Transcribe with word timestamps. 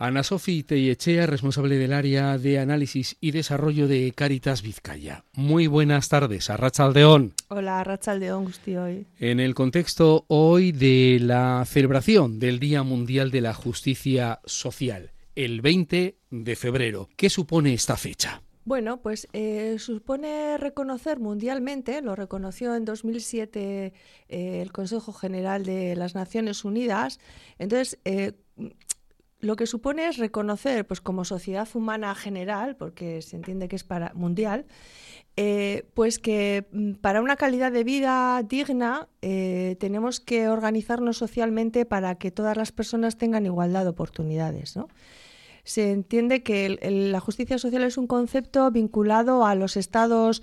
Ana 0.00 0.22
Sofi 0.22 0.62
Teyechea, 0.62 1.26
responsable 1.26 1.76
del 1.76 1.92
área 1.92 2.38
de 2.38 2.58
análisis 2.58 3.18
y 3.20 3.32
desarrollo 3.32 3.86
de 3.86 4.10
Caritas 4.12 4.62
Vizcaya. 4.62 5.26
Muy 5.34 5.66
buenas 5.66 6.08
tardes, 6.08 6.48
Arrachaldeón. 6.48 7.34
Hola, 7.48 7.80
Arrachaldeón, 7.80 8.50
hoy. 8.78 9.06
En 9.18 9.40
el 9.40 9.54
contexto 9.54 10.24
hoy 10.28 10.72
de 10.72 11.18
la 11.20 11.62
celebración 11.66 12.38
del 12.38 12.60
Día 12.60 12.82
Mundial 12.82 13.30
de 13.30 13.42
la 13.42 13.52
Justicia 13.52 14.40
Social, 14.46 15.12
el 15.36 15.60
20 15.60 16.16
de 16.30 16.56
febrero. 16.56 17.10
¿Qué 17.14 17.28
supone 17.28 17.74
esta 17.74 17.98
fecha? 17.98 18.40
Bueno, 18.64 19.02
pues 19.02 19.28
eh, 19.34 19.76
supone 19.78 20.56
reconocer 20.56 21.18
mundialmente, 21.18 22.00
lo 22.00 22.16
reconoció 22.16 22.74
en 22.74 22.86
2007 22.86 23.92
eh, 24.28 24.62
el 24.62 24.72
Consejo 24.72 25.12
General 25.12 25.64
de 25.66 25.94
las 25.94 26.14
Naciones 26.14 26.64
Unidas, 26.64 27.20
entonces 27.58 27.98
eh, 28.04 28.32
lo 29.40 29.56
que 29.56 29.66
supone 29.66 30.06
es 30.06 30.18
reconocer, 30.18 30.86
pues 30.86 31.00
como 31.00 31.24
sociedad 31.24 31.68
humana 31.74 32.14
general, 32.14 32.76
porque 32.76 33.22
se 33.22 33.36
entiende 33.36 33.68
que 33.68 33.76
es 33.76 33.84
para 33.84 34.12
mundial, 34.14 34.66
eh, 35.36 35.88
pues 35.94 36.18
que 36.18 36.66
mm, 36.72 36.92
para 36.94 37.22
una 37.22 37.36
calidad 37.36 37.72
de 37.72 37.84
vida 37.84 38.42
digna 38.42 39.08
eh, 39.22 39.76
tenemos 39.80 40.20
que 40.20 40.48
organizarnos 40.48 41.16
socialmente 41.16 41.86
para 41.86 42.16
que 42.16 42.30
todas 42.30 42.56
las 42.56 42.72
personas 42.72 43.16
tengan 43.16 43.46
igualdad 43.46 43.84
de 43.84 43.90
oportunidades. 43.90 44.78
Se 45.64 45.92
entiende 45.92 46.42
que 46.42 46.78
la 47.10 47.20
justicia 47.20 47.58
social 47.58 47.82
es 47.84 47.96
un 47.96 48.06
concepto 48.06 48.70
vinculado 48.70 49.46
a 49.46 49.54
los 49.54 49.76
estados 49.76 50.42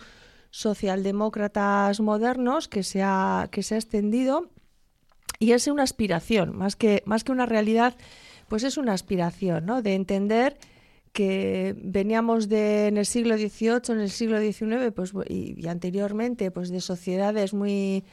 socialdemócratas 0.49 1.99
modernos 1.99 2.67
que 2.67 2.83
se 2.83 3.03
ha, 3.03 3.49
que 3.51 3.63
se 3.63 3.75
ha 3.75 3.77
extendido 3.77 4.49
y 5.39 5.51
es 5.51 5.67
una 5.67 5.83
aspiración, 5.83 6.55
más 6.55 6.75
que, 6.75 7.03
más 7.05 7.23
que 7.23 7.31
una 7.31 7.45
realidad 7.45 7.95
pues 8.47 8.63
es 8.63 8.77
una 8.77 8.93
aspiración, 8.93 9.65
¿no? 9.65 9.81
De 9.81 9.95
entender 9.95 10.57
que 11.11 11.75
veníamos 11.81 12.47
de 12.47 12.87
en 12.87 12.97
el 12.97 13.05
siglo 13.05 13.37
XVIII, 13.37 13.81
en 13.89 13.99
el 13.99 14.11
siglo 14.11 14.39
XIX, 14.39 14.91
pues 14.95 15.13
y, 15.27 15.67
anteriormente, 15.67 16.51
pues 16.51 16.69
de 16.69 16.81
sociedades 16.81 17.53
muy 17.53 18.03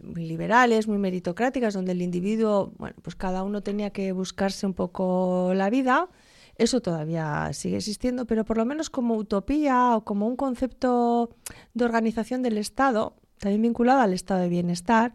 muy 0.00 0.26
liberales, 0.26 0.86
muy 0.86 0.98
meritocráticas, 0.98 1.74
donde 1.74 1.90
el 1.90 2.02
individuo, 2.02 2.72
bueno, 2.78 2.94
pues 3.02 3.16
cada 3.16 3.42
uno 3.42 3.62
tenía 3.62 3.90
que 3.90 4.12
buscarse 4.12 4.64
un 4.64 4.74
poco 4.74 5.52
la 5.54 5.70
vida. 5.70 6.08
Eso 6.56 6.80
todavía 6.80 7.50
sigue 7.52 7.78
existiendo, 7.78 8.24
pero 8.24 8.44
por 8.44 8.58
lo 8.58 8.64
menos 8.64 8.90
como 8.90 9.16
utopía 9.16 9.96
o 9.96 10.04
como 10.04 10.28
un 10.28 10.36
concepto 10.36 11.30
de 11.74 11.84
organización 11.84 12.42
del 12.42 12.58
Estado, 12.58 13.16
también 13.38 13.62
vinculado 13.62 14.00
al 14.00 14.12
estado 14.12 14.40
de 14.40 14.48
bienestar, 14.48 15.14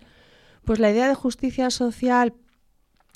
pues 0.66 0.80
la 0.80 0.92
idea 0.92 1.08
de 1.08 1.16
justicia 1.16 1.70
social 1.70 2.33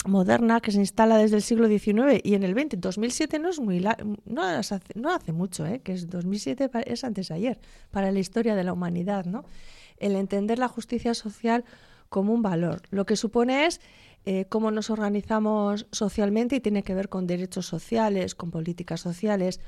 moderna 0.06 0.62
que 0.62 0.72
se 0.72 0.80
instala 0.80 1.17
desde 1.17 1.38
el 1.38 1.42
siglo 1.42 1.67
XIX 1.67 2.22
y 2.23 2.36
en 2.36 2.44
el 2.44 2.53
XX. 2.53 2.80
2007 2.80 3.40
no 3.40 3.50
es 3.50 3.59
muy 3.59 3.86
no 4.26 4.44
hace, 4.44 4.80
no 4.95 5.14
hace 5.14 5.34
mucho, 5.34 5.66
¿eh? 5.66 5.80
que 5.80 5.94
es 5.94 6.09
2007 6.09 6.70
es 6.86 7.04
antes 7.04 7.30
de 7.30 7.36
ayer 7.36 7.59
para 7.92 8.12
la 8.12 8.20
historia 8.20 8.56
de 8.56 8.64
la 8.64 8.73
humanidad, 8.73 9.26
¿no? 9.26 9.45
El 9.98 10.16
entender 10.16 10.59
la 10.59 10.67
justicia 10.67 11.14
social 11.14 11.66
como 12.09 12.34
un 12.34 12.42
valor. 12.42 12.84
Lo 12.92 13.06
que 13.06 13.16
supone 13.16 13.66
es 13.66 13.81
eh, 14.26 14.45
cómo 14.50 14.72
nos 14.72 14.89
organizamos 14.89 15.88
socialmente 15.92 16.58
y 16.58 16.59
tiene 16.59 16.84
que 16.84 16.94
ver 16.94 17.09
con 17.09 17.28
derechos 17.28 17.66
sociales, 17.66 18.36
con 18.36 18.52
políticas 18.52 19.02
sociales, 19.02 19.59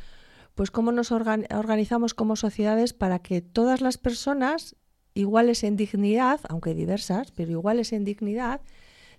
pues 0.54 0.72
cómo 0.72 0.92
nos 0.92 1.12
organizamos 1.12 2.14
como 2.14 2.36
sociedades 2.36 2.94
para 2.94 3.20
que 3.20 3.42
todas 3.42 3.82
las 3.82 3.98
personas 3.98 4.76
iguales 5.14 5.64
en 5.64 5.76
dignidad, 5.76 6.42
aunque 6.50 6.74
diversas, 6.74 7.32
pero 7.32 7.52
iguales 7.52 7.94
en 7.94 8.04
dignidad, 8.04 8.62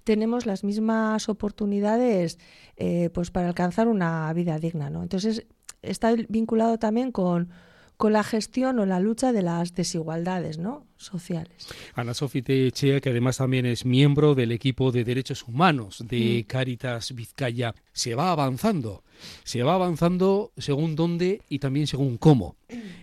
tenemos 0.05 0.47
las 0.47 0.65
mismas 0.65 1.29
oportunidades 1.29 2.39
eh, 2.77 3.11
pues 3.13 3.31
para 3.31 3.49
alcanzar 3.49 3.89
una 3.89 4.33
vida 4.33 4.59
digna. 4.59 4.91
¿no? 4.91 5.03
Entonces, 5.03 5.47
está 5.83 6.15
vinculado 6.29 6.79
también 6.79 7.13
con, 7.13 7.51
con 7.97 8.13
la 8.15 8.25
gestión 8.25 8.79
o 8.79 8.87
la 8.87 8.99
lucha 8.99 9.33
de 9.33 9.43
las 9.43 9.75
desigualdades 9.75 10.59
¿no? 10.59 10.87
sociales. 10.97 11.69
Ana 11.95 12.15
Sofía 12.15 12.43
Techea, 12.43 13.01
que 13.01 13.11
además 13.11 13.37
también 13.37 13.67
es 13.67 13.85
miembro 13.85 14.35
del 14.35 14.53
equipo 14.53 14.91
de 14.91 15.05
derechos 15.05 15.47
humanos 15.47 16.03
de 16.09 16.43
mm. 16.43 16.47
Caritas 16.49 17.15
Vizcaya, 17.15 17.75
se 17.93 18.15
va 18.15 18.33
avanzando, 18.33 19.05
se 19.45 19.63
va 19.63 19.75
avanzando 19.75 20.53
según 20.57 20.97
dónde 20.97 21.43
y 21.49 21.59
también 21.59 21.87
según 21.87 22.17
cómo, 22.17 22.57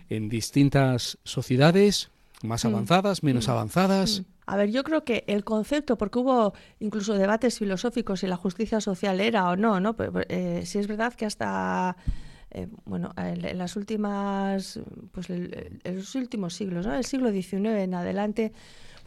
en 0.08 0.28
distintas 0.28 1.18
sociedades 1.24 2.10
más 2.42 2.64
mm. 2.64 2.68
avanzadas, 2.68 3.22
menos 3.22 3.48
mm. 3.48 3.50
avanzadas. 3.50 4.22
A 4.50 4.56
ver, 4.56 4.70
yo 4.70 4.82
creo 4.82 5.04
que 5.04 5.24
el 5.26 5.44
concepto, 5.44 5.98
porque 5.98 6.20
hubo 6.20 6.54
incluso 6.80 7.12
debates 7.12 7.58
filosóficos 7.58 8.20
si 8.20 8.26
la 8.26 8.36
justicia 8.36 8.80
social 8.80 9.20
era 9.20 9.50
o 9.50 9.56
no, 9.56 9.78
¿no? 9.78 9.94
Eh, 10.30 10.62
si 10.64 10.78
es 10.78 10.86
verdad 10.86 11.12
que 11.12 11.26
hasta 11.26 11.94
eh, 12.50 12.66
bueno, 12.86 13.12
en, 13.18 13.58
las 13.58 13.76
últimas, 13.76 14.80
pues 15.12 15.28
en 15.28 15.80
los 15.84 16.14
últimos 16.14 16.54
siglos, 16.54 16.86
¿no? 16.86 16.94
El 16.94 17.04
siglo 17.04 17.30
XIX 17.30 17.66
en 17.76 17.92
adelante, 17.92 18.54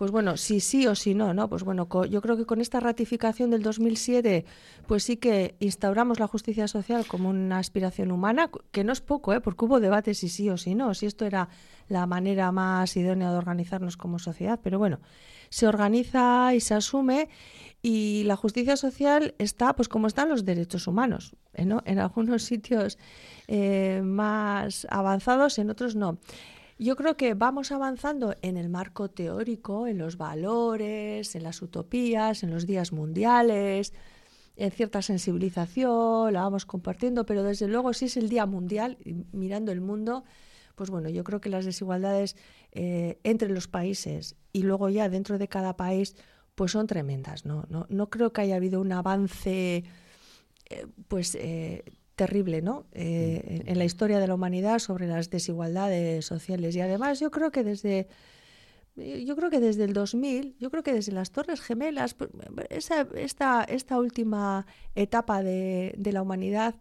pues 0.01 0.09
bueno, 0.09 0.35
si 0.35 0.61
sí 0.61 0.87
o 0.87 0.95
si 0.95 1.13
no, 1.13 1.31
¿no? 1.35 1.47
Pues 1.47 1.61
bueno, 1.63 1.87
yo 2.09 2.21
creo 2.23 2.35
que 2.35 2.47
con 2.47 2.59
esta 2.59 2.79
ratificación 2.79 3.51
del 3.51 3.61
2007, 3.61 4.45
pues 4.87 5.03
sí 5.03 5.17
que 5.17 5.53
instauramos 5.59 6.19
la 6.19 6.25
justicia 6.25 6.67
social 6.67 7.05
como 7.05 7.29
una 7.29 7.59
aspiración 7.59 8.09
humana, 8.09 8.49
que 8.71 8.83
no 8.83 8.93
es 8.93 9.01
poco, 9.01 9.31
¿eh? 9.31 9.41
Porque 9.41 9.65
hubo 9.65 9.79
debates 9.79 10.17
si 10.17 10.27
sí 10.27 10.49
o 10.49 10.57
si 10.57 10.73
no, 10.73 10.95
si 10.95 11.05
esto 11.05 11.27
era 11.27 11.49
la 11.87 12.07
manera 12.07 12.51
más 12.51 12.97
idónea 12.97 13.29
de 13.29 13.37
organizarnos 13.37 13.95
como 13.95 14.17
sociedad, 14.17 14.59
pero 14.63 14.79
bueno, 14.79 15.01
se 15.49 15.67
organiza 15.67 16.55
y 16.55 16.61
se 16.61 16.73
asume 16.73 17.29
y 17.83 18.23
la 18.23 18.35
justicia 18.37 18.77
social 18.77 19.35
está 19.37 19.75
pues 19.75 19.87
como 19.87 20.07
están 20.07 20.29
los 20.29 20.45
derechos 20.45 20.87
humanos, 20.87 21.35
¿eh? 21.53 21.69
en 21.85 21.99
algunos 21.99 22.41
sitios 22.41 22.97
eh, 23.47 24.01
más 24.03 24.87
avanzados, 24.89 25.59
en 25.59 25.69
otros 25.69 25.95
no. 25.95 26.17
Yo 26.81 26.95
creo 26.95 27.15
que 27.15 27.35
vamos 27.35 27.71
avanzando 27.71 28.35
en 28.41 28.57
el 28.57 28.67
marco 28.67 29.07
teórico, 29.07 29.85
en 29.85 29.99
los 29.99 30.17
valores, 30.17 31.35
en 31.35 31.43
las 31.43 31.61
utopías, 31.61 32.41
en 32.41 32.49
los 32.49 32.65
días 32.65 32.91
mundiales, 32.91 33.93
en 34.55 34.71
cierta 34.71 35.03
sensibilización, 35.03 36.33
la 36.33 36.41
vamos 36.41 36.65
compartiendo, 36.65 37.23
pero 37.27 37.43
desde 37.43 37.67
luego 37.67 37.93
si 37.93 38.05
es 38.05 38.17
el 38.17 38.29
Día 38.29 38.47
Mundial, 38.47 38.97
mirando 39.31 39.71
el 39.71 39.79
mundo, 39.79 40.23
pues 40.73 40.89
bueno, 40.89 41.07
yo 41.09 41.23
creo 41.23 41.39
que 41.39 41.49
las 41.49 41.65
desigualdades 41.65 42.35
eh, 42.71 43.19
entre 43.23 43.49
los 43.49 43.67
países 43.67 44.35
y 44.51 44.63
luego 44.63 44.89
ya 44.89 45.07
dentro 45.07 45.37
de 45.37 45.47
cada 45.47 45.77
país, 45.77 46.15
pues 46.55 46.71
son 46.71 46.87
tremendas. 46.87 47.45
No, 47.45 47.63
no, 47.69 47.85
no 47.89 48.09
creo 48.09 48.33
que 48.33 48.41
haya 48.41 48.55
habido 48.55 48.81
un 48.81 48.91
avance, 48.91 49.83
eh, 50.71 50.87
pues 51.07 51.35
eh, 51.35 51.83
terrible, 52.15 52.61
¿no? 52.61 52.85
en, 52.91 53.67
en 53.67 53.77
la 53.77 53.85
historia 53.85 54.19
de 54.19 54.27
la 54.27 54.35
humanidad 54.35 54.79
sobre 54.79 55.07
las 55.07 55.29
desigualdades 55.29 56.25
sociales. 56.25 56.75
Y 56.75 56.81
además 56.81 57.19
yo 57.19 57.31
creo 57.31 57.51
que 57.51 57.63
desde 57.63 58.07
yo 58.95 59.35
creo 59.35 59.49
que 59.49 59.59
desde 59.59 59.85
el 59.85 59.93
2000, 59.93 60.57
yo 60.59 60.69
creo 60.69 60.83
que 60.83 60.93
desde 60.93 61.11
las 61.11 61.31
Torres 61.31 61.61
Gemelas, 61.61 62.13
pues, 62.13 62.29
esa, 62.69 63.07
esta, 63.15 63.63
esta 63.63 63.97
última 63.97 64.65
etapa 64.95 65.43
de, 65.43 65.95
de 65.97 66.11
la 66.11 66.21
humanidad, 66.21 66.75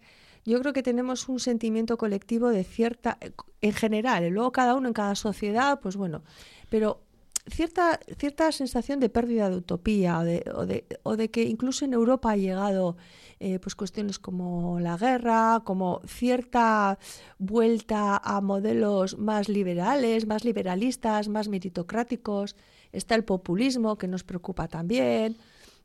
yo 0.44 0.58
creo 0.60 0.72
que 0.72 0.82
tenemos 0.82 1.28
un 1.28 1.38
sentimiento 1.38 1.96
colectivo 1.98 2.48
de 2.48 2.64
cierta, 2.64 3.18
en 3.60 3.72
general, 3.72 4.24
y 4.24 4.30
luego 4.30 4.52
cada 4.52 4.74
uno 4.74 4.88
en 4.88 4.94
cada 4.94 5.14
sociedad, 5.14 5.80
pues 5.80 5.96
bueno, 5.96 6.22
pero 6.68 7.02
cierta, 7.46 7.98
cierta 8.18 8.52
sensación 8.52 9.00
de 9.00 9.08
pérdida 9.08 9.50
de 9.50 9.56
utopía 9.56 10.18
o 10.18 10.24
de, 10.24 10.44
o 10.54 10.66
de, 10.66 10.84
o 11.02 11.16
de 11.16 11.30
que 11.30 11.42
incluso 11.42 11.84
en 11.84 11.94
Europa 11.94 12.32
ha 12.32 12.36
llegado 12.36 12.96
eh, 13.38 13.58
pues 13.58 13.74
cuestiones 13.74 14.18
como 14.18 14.80
la 14.80 14.96
guerra, 14.96 15.62
como 15.64 16.02
cierta 16.06 16.98
vuelta 17.38 18.16
a 18.16 18.40
modelos 18.40 19.18
más 19.18 19.48
liberales, 19.48 20.26
más 20.26 20.44
liberalistas, 20.44 21.28
más 21.28 21.48
meritocráticos, 21.48 22.56
está 22.92 23.14
el 23.14 23.24
populismo 23.24 23.96
que 23.96 24.08
nos 24.08 24.24
preocupa 24.24 24.68
también. 24.68 25.36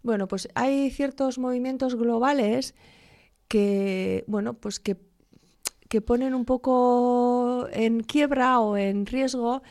Bueno, 0.03 0.27
pues 0.27 0.49
hay 0.53 0.91
ciertos 0.91 1.39
movimientos 1.39 1.95
globales 1.95 2.75
que, 3.47 4.23
bueno, 4.27 4.53
pues 4.53 4.79
que, 4.79 4.97
que 5.87 6.01
ponen 6.01 6.35
un 6.35 6.45
poco 6.45 7.67
en 7.71 8.01
quiebra 8.01 8.59
o 8.59 8.77
en 8.77 9.05
riesgo 9.05 9.63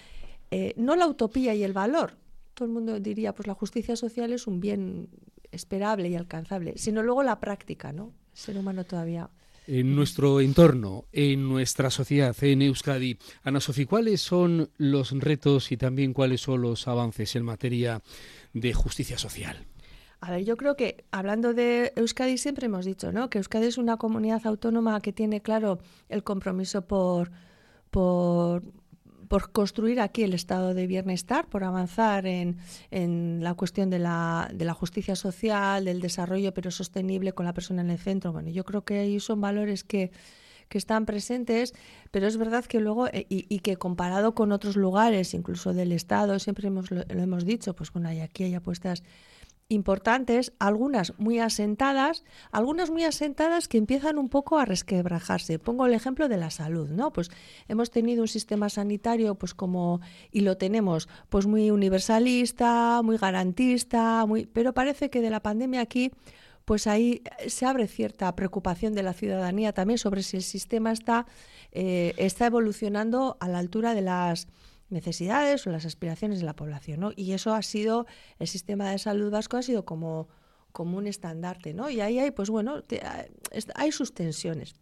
eh, 0.56 0.72
no 0.76 0.94
la 0.94 1.08
utopía 1.08 1.52
y 1.52 1.64
el 1.64 1.72
valor. 1.72 2.16
Todo 2.54 2.66
el 2.66 2.72
mundo 2.72 3.00
diría, 3.00 3.34
pues 3.34 3.48
la 3.48 3.54
justicia 3.54 3.96
social 3.96 4.32
es 4.32 4.46
un 4.46 4.60
bien 4.60 5.08
esperable 5.50 6.08
y 6.08 6.14
alcanzable, 6.14 6.74
sino 6.76 7.02
luego 7.02 7.24
la 7.24 7.40
práctica, 7.40 7.92
¿no? 7.92 8.12
El 8.32 8.38
ser 8.38 8.58
humano 8.58 8.84
todavía 8.84 9.28
en 9.66 9.96
nuestro 9.96 10.40
entorno, 10.40 11.06
en 11.10 11.48
nuestra 11.48 11.90
sociedad, 11.90 12.36
en 12.42 12.62
Euskadi. 12.62 13.18
Ana 13.42 13.60
Sofía, 13.60 13.86
¿cuáles 13.86 14.20
son 14.20 14.70
los 14.76 15.10
retos 15.12 15.72
y 15.72 15.76
también 15.76 16.12
cuáles 16.12 16.42
son 16.42 16.62
los 16.62 16.86
avances 16.86 17.34
en 17.34 17.44
materia 17.44 18.02
de 18.52 18.74
justicia 18.74 19.18
social? 19.18 19.66
A 20.20 20.30
ver, 20.30 20.44
yo 20.44 20.56
creo 20.56 20.76
que 20.76 21.04
hablando 21.10 21.54
de 21.54 21.92
Euskadi 21.96 22.38
siempre 22.38 22.66
hemos 22.66 22.84
dicho, 22.84 23.10
¿no? 23.10 23.30
Que 23.30 23.38
Euskadi 23.38 23.66
es 23.66 23.78
una 23.78 23.96
comunidad 23.96 24.46
autónoma 24.46 25.00
que 25.00 25.12
tiene 25.12 25.40
claro 25.40 25.78
el 26.08 26.22
compromiso 26.22 26.86
por, 26.86 27.30
por 27.90 28.62
por 29.28 29.52
construir 29.52 30.00
aquí 30.00 30.22
el 30.22 30.34
estado 30.34 30.74
de 30.74 30.86
bienestar, 30.86 31.46
por 31.48 31.64
avanzar 31.64 32.26
en, 32.26 32.58
en 32.90 33.40
la 33.42 33.54
cuestión 33.54 33.90
de 33.90 33.98
la, 33.98 34.50
de 34.52 34.64
la, 34.64 34.74
justicia 34.74 35.16
social, 35.16 35.84
del 35.84 36.00
desarrollo 36.00 36.52
pero 36.54 36.70
sostenible 36.70 37.32
con 37.32 37.46
la 37.46 37.54
persona 37.54 37.82
en 37.82 37.90
el 37.90 37.98
centro. 37.98 38.32
Bueno, 38.32 38.50
yo 38.50 38.64
creo 38.64 38.84
que 38.84 38.98
ahí 38.98 39.20
son 39.20 39.40
valores 39.40 39.84
que, 39.84 40.10
que 40.68 40.78
están 40.78 41.06
presentes, 41.06 41.74
pero 42.10 42.26
es 42.26 42.36
verdad 42.36 42.64
que 42.64 42.80
luego, 42.80 43.08
eh, 43.08 43.26
y, 43.28 43.58
que 43.60 43.76
comparado 43.76 44.34
con 44.34 44.52
otros 44.52 44.76
lugares, 44.76 45.34
incluso 45.34 45.72
del 45.72 45.92
Estado, 45.92 46.38
siempre 46.38 46.68
hemos, 46.68 46.90
lo, 46.90 47.02
hemos 47.08 47.44
dicho, 47.44 47.74
pues 47.74 47.92
bueno, 47.92 48.08
hay 48.08 48.20
aquí 48.20 48.44
hay 48.44 48.54
apuestas 48.54 49.02
importantes, 49.74 50.52
algunas 50.58 51.12
muy 51.18 51.38
asentadas, 51.38 52.24
algunas 52.50 52.90
muy 52.90 53.04
asentadas 53.04 53.68
que 53.68 53.78
empiezan 53.78 54.18
un 54.18 54.28
poco 54.28 54.58
a 54.58 54.64
resquebrajarse. 54.64 55.58
Pongo 55.58 55.86
el 55.86 55.94
ejemplo 55.94 56.28
de 56.28 56.36
la 56.36 56.50
salud, 56.50 56.88
¿no? 56.88 57.12
Pues 57.12 57.30
hemos 57.68 57.90
tenido 57.90 58.22
un 58.22 58.28
sistema 58.28 58.68
sanitario, 58.68 59.34
pues 59.34 59.54
como, 59.54 60.00
y 60.30 60.40
lo 60.40 60.56
tenemos, 60.56 61.08
pues 61.28 61.46
muy 61.46 61.70
universalista, 61.70 63.02
muy 63.02 63.18
garantista, 63.18 64.24
muy, 64.26 64.46
pero 64.46 64.72
parece 64.72 65.10
que 65.10 65.20
de 65.20 65.30
la 65.30 65.40
pandemia 65.40 65.80
aquí 65.80 66.10
pues 66.64 66.86
ahí 66.86 67.22
se 67.46 67.66
abre 67.66 67.86
cierta 67.86 68.34
preocupación 68.34 68.94
de 68.94 69.02
la 69.02 69.12
ciudadanía 69.12 69.72
también 69.72 69.98
sobre 69.98 70.22
si 70.22 70.38
el 70.38 70.42
sistema 70.42 70.92
está, 70.92 71.26
eh, 71.72 72.14
está 72.16 72.46
evolucionando 72.46 73.36
a 73.40 73.48
la 73.48 73.58
altura 73.58 73.94
de 73.94 74.00
las 74.00 74.48
necesidades 74.90 75.66
o 75.66 75.70
las 75.70 75.84
aspiraciones 75.84 76.40
de 76.40 76.46
la 76.46 76.56
población, 76.56 77.00
¿no? 77.00 77.12
Y 77.16 77.32
eso 77.32 77.54
ha 77.54 77.62
sido, 77.62 78.06
el 78.38 78.48
sistema 78.48 78.90
de 78.90 78.98
salud 78.98 79.30
vasco 79.30 79.56
ha 79.56 79.62
sido 79.62 79.84
como, 79.84 80.28
como 80.72 80.98
un 80.98 81.06
estandarte, 81.06 81.74
¿no? 81.74 81.90
Y 81.90 82.00
ahí 82.00 82.18
hay, 82.18 82.30
pues 82.30 82.50
bueno, 82.50 82.82
hay 83.74 83.92
sus 83.92 84.12
tensiones. 84.14 84.74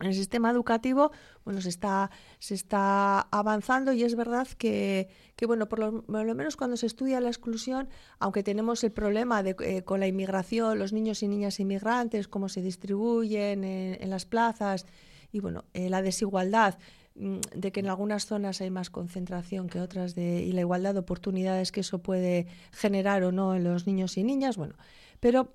En 0.00 0.06
el 0.06 0.14
sistema 0.14 0.50
educativo, 0.50 1.12
bueno, 1.44 1.60
se 1.60 1.68
está, 1.68 2.10
se 2.38 2.54
está 2.54 3.20
avanzando 3.20 3.92
y 3.92 4.02
es 4.02 4.16
verdad 4.16 4.48
que, 4.48 5.10
que 5.36 5.44
bueno, 5.44 5.68
por 5.68 5.78
lo, 5.78 6.02
menos 6.34 6.56
cuando 6.56 6.78
se 6.78 6.86
estudia 6.86 7.20
la 7.20 7.28
exclusión, 7.28 7.90
aunque 8.18 8.42
tenemos 8.42 8.82
el 8.82 8.92
problema 8.92 9.42
de, 9.42 9.54
eh, 9.60 9.82
con 9.82 10.00
la 10.00 10.06
inmigración, 10.06 10.78
los 10.78 10.94
niños 10.94 11.22
y 11.22 11.28
niñas 11.28 11.60
inmigrantes, 11.60 12.28
cómo 12.28 12.48
se 12.48 12.62
distribuyen 12.62 13.62
en, 13.62 14.08
las 14.08 14.24
plazas 14.24 14.86
y, 15.32 15.40
bueno, 15.40 15.66
eh, 15.74 15.90
la 15.90 16.00
desigualdad 16.00 16.78
de 17.14 17.72
que 17.72 17.80
en 17.80 17.88
algunas 17.88 18.26
zonas 18.26 18.60
hay 18.60 18.70
más 18.70 18.90
concentración 18.90 19.68
que 19.68 19.80
otras 19.80 20.14
de, 20.14 20.42
y 20.42 20.52
la 20.52 20.60
igualdad 20.60 20.94
de 20.94 21.00
oportunidades 21.00 21.72
que 21.72 21.80
eso 21.80 21.98
puede 21.98 22.46
generar 22.72 23.24
o 23.24 23.32
no 23.32 23.54
en 23.54 23.64
los 23.64 23.86
niños 23.86 24.16
y 24.16 24.24
niñas, 24.24 24.56
bueno, 24.56 24.74
pero 25.18 25.52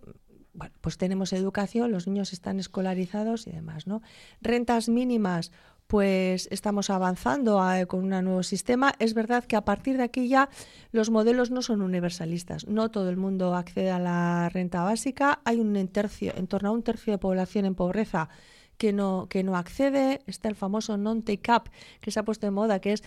bueno, 0.53 0.73
pues 0.81 0.97
tenemos 0.97 1.33
educación, 1.33 1.91
los 1.91 2.07
niños 2.07 2.33
están 2.33 2.59
escolarizados 2.59 3.45
y 3.47 3.51
demás, 3.51 3.87
¿no? 3.87 4.01
Rentas 4.41 4.87
mínimas, 4.87 5.51
pues 5.87 6.47
estamos 6.51 6.89
avanzando 6.89 7.61
con 7.87 8.03
un 8.03 8.23
nuevo 8.23 8.41
sistema. 8.41 8.93
Es 8.99 9.13
verdad 9.13 9.43
que 9.43 9.55
a 9.55 9.65
partir 9.65 9.97
de 9.97 10.03
aquí 10.03 10.27
ya 10.27 10.49
los 10.91 11.09
modelos 11.09 11.51
no 11.51 11.61
son 11.61 11.81
universalistas. 11.81 12.67
No 12.67 12.89
todo 12.89 13.09
el 13.09 13.17
mundo 13.17 13.55
accede 13.55 13.91
a 13.91 13.99
la 13.99 14.49
renta 14.49 14.83
básica. 14.83 15.41
Hay 15.43 15.59
un 15.59 15.87
tercio, 15.89 16.33
en 16.35 16.47
torno 16.47 16.69
a 16.69 16.71
un 16.71 16.83
tercio 16.83 17.13
de 17.13 17.19
población 17.19 17.65
en 17.65 17.75
pobreza 17.75 18.29
que 18.77 18.93
no, 18.93 19.27
que 19.29 19.43
no 19.43 19.55
accede. 19.55 20.21
Está 20.27 20.49
el 20.49 20.55
famoso 20.55 20.97
non-take-up 20.97 21.69
que 22.01 22.11
se 22.11 22.19
ha 22.19 22.23
puesto 22.23 22.47
de 22.47 22.51
moda, 22.51 22.79
que 22.79 22.93
es 22.93 23.03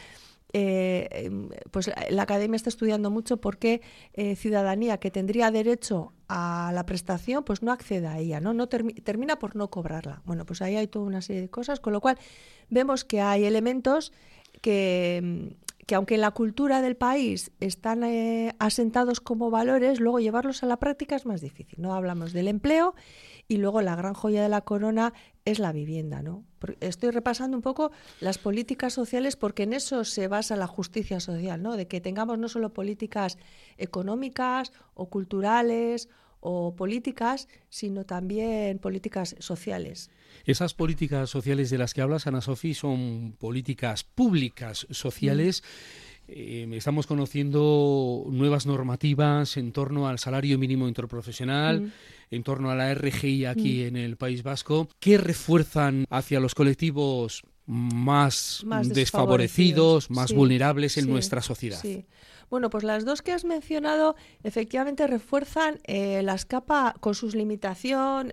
eh, 0.54 1.08
em, 1.12 1.50
pues 1.70 1.90
la 2.10 2.22
academia 2.22 2.56
está 2.56 2.70
estudiando 2.70 3.10
mucho 3.10 3.36
por 3.36 3.58
qué 3.58 3.82
eh, 4.14 4.34
ciudadanía 4.34 4.98
que 4.98 5.10
tendría 5.10 5.50
derecho 5.50 6.14
a 6.26 6.70
la 6.74 6.86
prestación 6.86 7.44
pues 7.44 7.62
no 7.62 7.70
accede 7.70 8.06
a 8.06 8.18
ella, 8.18 8.40
¿no? 8.40 8.54
no 8.54 8.66
termina 8.68 9.38
por 9.38 9.56
no 9.56 9.68
cobrarla. 9.68 10.22
Bueno, 10.24 10.46
pues 10.46 10.62
ahí 10.62 10.76
hay 10.76 10.86
toda 10.86 11.04
una 11.04 11.20
serie 11.20 11.42
de 11.42 11.50
cosas, 11.50 11.80
con 11.80 11.92
lo 11.92 12.00
cual 12.00 12.18
vemos 12.70 13.04
que 13.04 13.20
hay 13.20 13.44
elementos 13.44 14.12
que, 14.62 15.16
em, 15.16 15.50
que 15.86 15.94
aunque 15.94 16.14
en 16.14 16.22
la 16.22 16.30
cultura 16.32 16.82
del 16.82 16.96
país 16.96 17.50
están 17.60 18.04
eh, 18.04 18.54
asentados 18.58 19.20
como 19.20 19.50
valores, 19.50 20.00
luego 20.00 20.18
llevarlos 20.18 20.62
a 20.62 20.66
la 20.66 20.78
práctica 20.78 21.16
es 21.16 21.26
más 21.26 21.40
difícil. 21.40 21.80
No 21.80 21.94
hablamos 21.94 22.32
del 22.32 22.48
empleo 22.48 22.94
y 23.48 23.56
luego 23.56 23.80
la 23.80 23.96
gran 23.96 24.12
joya 24.12 24.42
de 24.42 24.50
la 24.50 24.60
corona 24.60 25.14
es 25.46 25.58
la 25.58 25.72
vivienda, 25.72 26.22
¿no? 26.22 26.44
Estoy 26.80 27.10
repasando 27.10 27.56
un 27.56 27.62
poco 27.62 27.90
las 28.20 28.36
políticas 28.36 28.92
sociales 28.92 29.36
porque 29.36 29.62
en 29.62 29.72
eso 29.72 30.04
se 30.04 30.28
basa 30.28 30.54
la 30.54 30.66
justicia 30.66 31.18
social, 31.18 31.62
¿no? 31.62 31.76
De 31.76 31.88
que 31.88 32.02
tengamos 32.02 32.38
no 32.38 32.48
solo 32.48 32.74
políticas 32.74 33.38
económicas 33.78 34.72
o 34.92 35.08
culturales 35.08 36.10
o 36.40 36.76
políticas, 36.76 37.48
sino 37.70 38.04
también 38.04 38.78
políticas 38.78 39.34
sociales. 39.38 40.10
Esas 40.44 40.74
políticas 40.74 41.30
sociales 41.30 41.70
de 41.70 41.78
las 41.78 41.94
que 41.94 42.02
hablas, 42.02 42.26
Ana 42.26 42.42
Sofía, 42.42 42.74
son 42.74 43.34
políticas 43.38 44.04
públicas 44.04 44.86
sociales. 44.90 45.62
Mm. 45.62 46.08
Eh, 46.30 46.68
estamos 46.72 47.06
conociendo 47.06 48.26
nuevas 48.28 48.66
normativas 48.66 49.56
en 49.56 49.72
torno 49.72 50.08
al 50.08 50.18
salario 50.18 50.58
mínimo 50.58 50.86
interprofesional, 50.86 51.80
mm. 51.80 51.92
En 52.30 52.42
torno 52.42 52.70
a 52.70 52.74
la 52.74 52.94
RGI 52.94 53.46
aquí 53.46 53.82
mm. 53.82 53.86
en 53.86 53.96
el 53.96 54.16
País 54.16 54.42
Vasco, 54.42 54.88
que 55.00 55.18
refuerzan 55.18 56.06
hacia 56.10 56.40
los 56.40 56.54
colectivos 56.54 57.42
más, 57.66 58.64
desfavorecidos, 58.86 60.10
más 60.10 60.32
vulnerables 60.32 60.96
en 60.96 61.08
nuestra 61.08 61.42
sociedad. 61.42 61.80
Bueno, 62.48 62.70
pues 62.70 62.82
las 62.82 63.04
dos 63.04 63.20
que 63.20 63.32
has 63.32 63.44
mencionado 63.44 64.16
efectivamente 64.42 65.06
refuerzan 65.06 65.80
eh, 65.84 66.22
la 66.22 66.34
escapa 66.34 66.94
con 67.00 67.14
sus 67.14 67.34
limitaciones. 67.34 68.32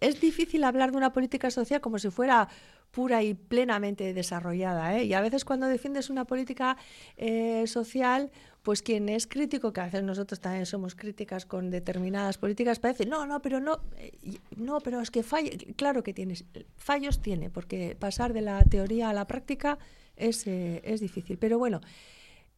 es 0.00 0.20
difícil 0.20 0.62
hablar 0.64 0.90
de 0.90 0.98
una 0.98 1.14
política 1.14 1.50
social 1.50 1.80
como 1.80 1.98
si 1.98 2.10
fuera 2.10 2.48
pura 2.90 3.22
y 3.22 3.34
plenamente 3.34 4.14
desarrollada. 4.14 4.96
¿eh? 4.96 5.04
Y 5.04 5.14
a 5.14 5.20
veces 5.20 5.44
cuando 5.44 5.66
defiendes 5.68 6.10
una 6.10 6.24
política 6.24 6.76
eh, 7.16 7.66
social, 7.66 8.30
pues 8.66 8.82
quien 8.82 9.08
es 9.08 9.28
crítico, 9.28 9.72
que 9.72 9.80
a 9.80 9.84
veces 9.84 10.02
nosotros 10.02 10.40
también 10.40 10.66
somos 10.66 10.96
críticas 10.96 11.46
con 11.46 11.70
determinadas 11.70 12.36
políticas, 12.36 12.80
parece, 12.80 13.06
no, 13.06 13.24
no, 13.24 13.40
pero 13.40 13.60
no, 13.60 13.78
eh, 13.96 14.10
no, 14.56 14.80
pero 14.80 15.00
es 15.00 15.12
que 15.12 15.22
falla, 15.22 15.52
claro 15.76 16.02
que 16.02 16.12
tienes, 16.12 16.44
fallos 16.76 17.22
tiene, 17.22 17.48
porque 17.48 17.94
pasar 17.96 18.32
de 18.32 18.40
la 18.40 18.60
teoría 18.64 19.08
a 19.08 19.12
la 19.12 19.28
práctica 19.28 19.78
es, 20.16 20.48
es 20.48 20.98
difícil. 20.98 21.38
Pero 21.38 21.60
bueno, 21.60 21.80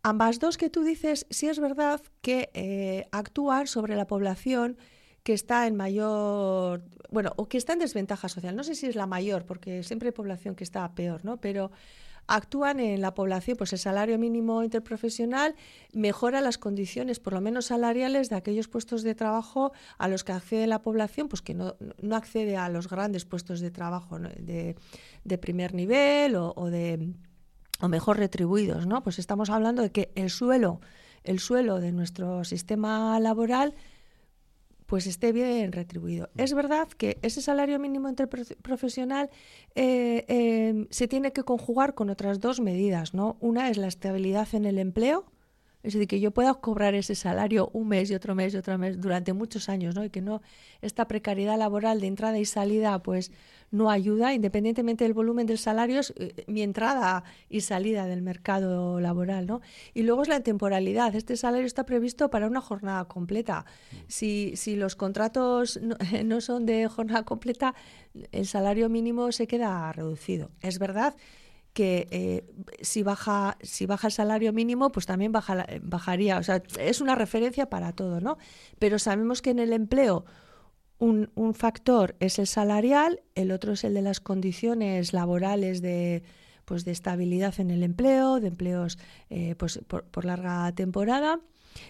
ambas 0.02 0.38
dos 0.38 0.56
que 0.56 0.70
tú 0.70 0.82
dices, 0.82 1.26
sí 1.28 1.46
es 1.46 1.60
verdad 1.60 2.00
que 2.22 3.06
actúan 3.12 3.66
sobre 3.66 3.94
la 3.94 4.06
población 4.06 4.78
que 5.24 5.34
está 5.34 5.66
en 5.66 5.76
mayor, 5.76 6.84
bueno, 7.10 7.34
o 7.36 7.50
que 7.50 7.58
está 7.58 7.74
en 7.74 7.80
desventaja 7.80 8.30
social. 8.30 8.56
No 8.56 8.64
sé 8.64 8.76
si 8.76 8.86
es 8.86 8.96
la 8.96 9.06
mayor, 9.06 9.44
porque 9.44 9.82
siempre 9.82 10.08
hay 10.08 10.12
población 10.12 10.54
que 10.54 10.64
está 10.64 10.90
peor, 10.94 11.22
¿no? 11.26 11.36
Pero 11.36 11.70
actúan 12.28 12.78
en 12.78 13.00
la 13.00 13.14
población, 13.14 13.56
pues 13.56 13.72
el 13.72 13.78
salario 13.78 14.18
mínimo 14.18 14.62
interprofesional 14.62 15.56
mejora 15.92 16.40
las 16.40 16.58
condiciones, 16.58 17.18
por 17.18 17.32
lo 17.32 17.40
menos 17.40 17.66
salariales, 17.66 18.28
de 18.28 18.36
aquellos 18.36 18.68
puestos 18.68 19.02
de 19.02 19.14
trabajo 19.14 19.72
a 19.96 20.08
los 20.08 20.22
que 20.22 20.32
accede 20.32 20.66
la 20.66 20.82
población, 20.82 21.28
pues 21.28 21.42
que 21.42 21.54
no, 21.54 21.74
no 22.00 22.14
accede 22.14 22.56
a 22.56 22.68
los 22.68 22.88
grandes 22.88 23.24
puestos 23.24 23.60
de 23.60 23.70
trabajo 23.70 24.18
de, 24.18 24.76
de, 25.24 25.38
primer 25.38 25.74
nivel 25.74 26.36
o, 26.36 26.52
o, 26.54 26.66
de 26.66 27.14
o 27.80 27.88
mejor 27.88 28.18
retribuidos, 28.18 28.86
¿no? 28.86 29.02
Pues 29.02 29.18
estamos 29.18 29.48
hablando 29.48 29.82
de 29.82 29.90
que 29.90 30.12
el 30.14 30.28
suelo, 30.28 30.80
el 31.24 31.40
suelo 31.40 31.80
de 31.80 31.92
nuestro 31.92 32.44
sistema 32.44 33.18
laboral 33.20 33.74
pues 34.88 35.06
esté 35.06 35.32
bien 35.32 35.70
retribuido. 35.72 36.30
Es 36.38 36.54
verdad 36.54 36.88
que 36.88 37.18
ese 37.20 37.42
salario 37.42 37.78
mínimo 37.78 38.08
interprofesional 38.08 39.28
eh, 39.74 40.24
eh, 40.28 40.86
se 40.88 41.06
tiene 41.06 41.30
que 41.34 41.42
conjugar 41.42 41.92
con 41.92 42.08
otras 42.08 42.40
dos 42.40 42.60
medidas, 42.60 43.12
¿no? 43.12 43.36
Una 43.40 43.68
es 43.68 43.76
la 43.76 43.86
estabilidad 43.86 44.48
en 44.54 44.64
el 44.64 44.78
empleo, 44.78 45.26
es 45.82 45.92
decir, 45.94 46.08
que 46.08 46.20
yo 46.20 46.32
pueda 46.32 46.54
cobrar 46.54 46.94
ese 46.94 47.14
salario 47.14 47.70
un 47.72 47.88
mes 47.88 48.10
y 48.10 48.14
otro 48.14 48.34
mes 48.34 48.52
y 48.54 48.56
otro 48.56 48.76
mes 48.78 49.00
durante 49.00 49.32
muchos 49.32 49.68
años, 49.68 49.94
¿no? 49.94 50.04
Y 50.04 50.10
que 50.10 50.20
no 50.20 50.42
esta 50.80 51.08
precariedad 51.08 51.56
laboral 51.58 52.00
de 52.00 52.06
entrada 52.06 52.38
y 52.38 52.44
salida, 52.44 53.02
pues 53.02 53.30
no 53.70 53.90
ayuda, 53.90 54.32
independientemente 54.34 55.04
del 55.04 55.12
volumen 55.12 55.46
del 55.46 55.58
salario, 55.58 56.00
es 56.00 56.14
eh, 56.16 56.44
mi 56.46 56.62
entrada 56.62 57.24
y 57.48 57.60
salida 57.60 58.06
del 58.06 58.22
mercado 58.22 59.00
laboral. 59.00 59.46
¿no? 59.46 59.60
Y 59.94 60.02
luego 60.02 60.22
es 60.22 60.28
la 60.28 60.40
temporalidad. 60.40 61.14
Este 61.14 61.36
salario 61.36 61.66
está 61.66 61.84
previsto 61.84 62.30
para 62.30 62.46
una 62.46 62.60
jornada 62.60 63.04
completa. 63.06 63.66
Si, 64.06 64.52
si 64.56 64.76
los 64.76 64.96
contratos 64.96 65.78
no, 66.24 66.40
son 66.40 66.66
de 66.66 66.88
jornada 66.88 67.24
completa, 67.24 67.74
el 68.32 68.46
salario 68.46 68.88
mínimo 68.88 69.32
se 69.32 69.46
queda 69.46 69.92
reducido. 69.92 70.50
Es 70.62 70.78
verdad 70.78 71.14
que 71.78 72.08
eh, 72.10 72.44
si 72.80 73.04
baja 73.04 73.56
si 73.62 73.86
baja 73.86 74.08
el 74.08 74.12
salario 74.12 74.52
mínimo 74.52 74.90
pues 74.90 75.06
también 75.06 75.30
baja, 75.30 75.64
bajaría 75.80 76.38
o 76.38 76.42
sea 76.42 76.60
es 76.80 77.00
una 77.00 77.14
referencia 77.14 77.70
para 77.70 77.92
todo 77.92 78.20
no 78.20 78.36
pero 78.80 78.98
sabemos 78.98 79.42
que 79.42 79.50
en 79.50 79.60
el 79.60 79.72
empleo 79.72 80.24
un, 80.98 81.54
factor 81.54 82.16
es 82.18 82.40
el 82.40 82.48
salarial, 82.48 83.20
el 83.36 83.52
otro 83.52 83.74
es 83.74 83.84
el 83.84 83.94
de 83.94 84.02
las 84.02 84.18
condiciones 84.18 85.12
laborales 85.12 85.80
de, 85.80 86.24
pues 86.64 86.84
de 86.84 86.90
estabilidad 86.90 87.54
en 87.60 87.70
el 87.70 87.84
empleo, 87.84 88.40
de 88.40 88.48
empleos 88.48 88.98
eh, 89.30 89.54
pues 89.56 89.78
por, 89.86 90.24
larga 90.24 90.72
temporada, 90.72 91.38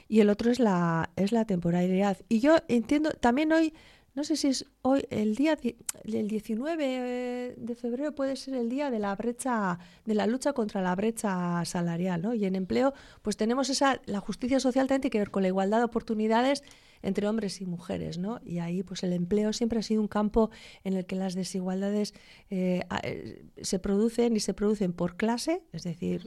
y 0.08 0.20
el 0.20 0.28
otro 0.28 0.50
es 0.50 0.60
la, 0.60 1.08
es 1.16 1.32
la 1.32 1.46
temporalidad. 1.46 2.18
Y 2.28 2.40
yo 2.40 2.58
entiendo, 2.68 3.12
también 3.12 3.50
hoy 3.50 3.72
no 4.18 4.24
sé 4.24 4.34
si 4.34 4.48
es 4.48 4.66
hoy, 4.82 5.06
el 5.10 5.36
día 5.36 5.56
del 6.02 6.26
19 6.26 7.54
de 7.56 7.74
febrero 7.76 8.16
puede 8.16 8.34
ser 8.34 8.54
el 8.54 8.68
día 8.68 8.90
de 8.90 8.98
la 8.98 9.14
brecha, 9.14 9.78
de 10.04 10.14
la 10.14 10.26
lucha 10.26 10.54
contra 10.54 10.82
la 10.82 10.96
brecha 10.96 11.64
salarial, 11.64 12.20
¿no? 12.20 12.34
Y 12.34 12.44
en 12.44 12.56
empleo, 12.56 12.94
pues 13.22 13.36
tenemos 13.36 13.70
esa, 13.70 14.02
la 14.06 14.18
justicia 14.18 14.58
social 14.58 14.88
tiene 14.88 15.08
que 15.08 15.20
ver 15.20 15.30
con 15.30 15.42
la 15.42 15.48
igualdad 15.50 15.78
de 15.78 15.84
oportunidades 15.84 16.64
entre 17.00 17.28
hombres 17.28 17.60
y 17.60 17.66
mujeres, 17.66 18.18
¿no? 18.18 18.40
Y 18.44 18.58
ahí, 18.58 18.82
pues 18.82 19.04
el 19.04 19.12
empleo 19.12 19.52
siempre 19.52 19.78
ha 19.78 19.82
sido 19.84 20.00
un 20.00 20.08
campo 20.08 20.50
en 20.82 20.94
el 20.94 21.06
que 21.06 21.14
las 21.14 21.34
desigualdades 21.34 22.12
eh, 22.50 22.82
eh, 23.04 23.44
se 23.62 23.78
producen 23.78 24.34
y 24.34 24.40
se 24.40 24.52
producen 24.52 24.94
por 24.94 25.16
clase, 25.16 25.62
es 25.72 25.84
decir, 25.84 26.26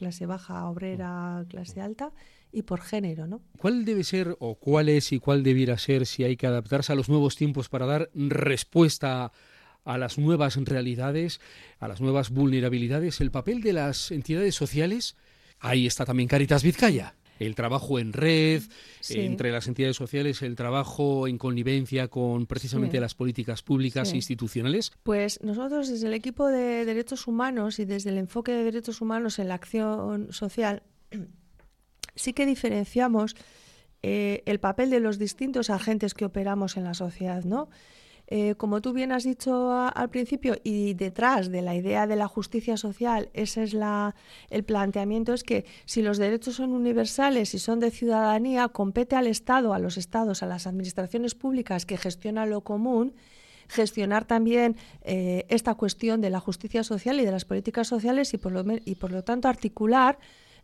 clase 0.00 0.24
baja, 0.24 0.64
obrera, 0.64 1.44
clase 1.48 1.82
alta, 1.82 2.12
y 2.50 2.62
por 2.62 2.80
género, 2.80 3.26
¿no? 3.26 3.42
¿Cuál 3.58 3.84
debe 3.84 4.02
ser 4.02 4.34
o 4.40 4.54
cuál 4.54 4.88
es 4.88 5.12
y 5.12 5.20
cuál 5.20 5.42
debiera 5.42 5.76
ser 5.76 6.06
si 6.06 6.24
hay 6.24 6.36
que 6.36 6.46
adaptarse 6.46 6.92
a 6.92 6.96
los 6.96 7.10
nuevos 7.10 7.36
tiempos 7.36 7.68
para 7.68 7.84
dar 7.84 8.10
respuesta 8.14 9.30
a 9.84 9.98
las 9.98 10.18
nuevas 10.18 10.56
realidades, 10.56 11.40
a 11.78 11.86
las 11.86 12.00
nuevas 12.00 12.30
vulnerabilidades, 12.30 13.20
el 13.20 13.30
papel 13.30 13.60
de 13.60 13.74
las 13.74 14.10
entidades 14.10 14.54
sociales? 14.54 15.16
Ahí 15.58 15.86
está 15.86 16.06
también 16.06 16.28
Caritas 16.28 16.62
Vizcaya 16.62 17.14
el 17.40 17.54
trabajo 17.54 17.98
en 17.98 18.12
red, 18.12 18.62
entre 19.08 19.50
las 19.50 19.66
entidades 19.66 19.96
sociales, 19.96 20.42
el 20.42 20.54
trabajo 20.54 21.26
en 21.26 21.38
connivencia 21.38 22.06
con 22.08 22.46
precisamente 22.46 23.00
las 23.00 23.14
políticas 23.14 23.62
públicas 23.62 24.12
e 24.12 24.16
institucionales? 24.16 24.92
Pues 25.02 25.42
nosotros 25.42 25.88
desde 25.88 26.06
el 26.06 26.14
equipo 26.14 26.46
de 26.46 26.84
derechos 26.84 27.26
humanos 27.26 27.78
y 27.80 27.86
desde 27.86 28.10
el 28.10 28.18
enfoque 28.18 28.52
de 28.52 28.62
derechos 28.62 29.00
humanos 29.00 29.38
en 29.38 29.48
la 29.48 29.54
acción 29.54 30.32
social, 30.32 30.82
sí 32.14 32.32
que 32.32 32.46
diferenciamos 32.46 33.34
eh, 34.02 34.42
el 34.46 34.60
papel 34.60 34.90
de 34.90 35.00
los 35.00 35.18
distintos 35.18 35.70
agentes 35.70 36.14
que 36.14 36.26
operamos 36.26 36.76
en 36.76 36.84
la 36.84 36.94
sociedad, 36.94 37.44
¿no? 37.44 37.68
Eh, 38.32 38.54
como 38.54 38.80
tú 38.80 38.92
bien 38.92 39.10
has 39.10 39.24
dicho 39.24 39.72
al 39.72 40.08
principio, 40.08 40.56
y 40.62 40.94
detrás 40.94 41.50
de 41.50 41.62
la 41.62 41.74
idea 41.74 42.06
de 42.06 42.14
la 42.14 42.28
justicia 42.28 42.76
social, 42.76 43.28
ese 43.34 43.64
es 43.64 43.74
la, 43.74 44.14
el 44.50 44.62
planteamiento, 44.62 45.34
es 45.34 45.42
que 45.42 45.64
si 45.84 46.00
los 46.00 46.16
derechos 46.16 46.54
son 46.54 46.72
universales 46.72 47.54
y 47.54 47.58
son 47.58 47.80
de 47.80 47.90
ciudadanía, 47.90 48.68
compete 48.68 49.16
al 49.16 49.26
Estado, 49.26 49.74
a 49.74 49.80
los 49.80 49.96
Estados, 49.96 50.44
a 50.44 50.46
las 50.46 50.68
administraciones 50.68 51.34
públicas 51.34 51.86
que 51.86 51.96
gestionan 51.96 52.50
lo 52.50 52.60
común, 52.60 53.14
gestionar 53.66 54.24
también 54.24 54.76
eh, 55.02 55.44
esta 55.48 55.74
cuestión 55.74 56.20
de 56.20 56.30
la 56.30 56.38
justicia 56.38 56.84
social 56.84 57.18
y 57.18 57.24
de 57.24 57.32
las 57.32 57.44
políticas 57.44 57.88
sociales 57.88 58.32
y 58.32 58.38
por 58.38 58.52
lo, 58.52 58.64
y 58.84 58.94
por 58.94 59.10
lo 59.10 59.24
tanto 59.24 59.48
articular 59.48 60.18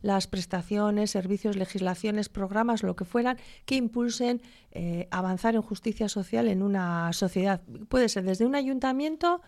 las 0.06 0.28
prestaciones, 0.28 1.10
servicios, 1.10 1.56
legislaciones, 1.56 2.28
programas, 2.28 2.84
lo 2.84 2.94
que 2.94 3.04
fueran, 3.04 3.38
que 3.64 3.74
impulsen 3.74 4.40
eh, 4.70 5.08
avanzar 5.10 5.56
en 5.56 5.62
justicia 5.62 6.08
social 6.08 6.46
en 6.46 6.62
una 6.62 7.12
sociedad. 7.12 7.60
Puede 7.88 8.08
ser 8.08 8.22
desde 8.22 8.46
un 8.46 8.54
ayuntamiento, 8.54 9.42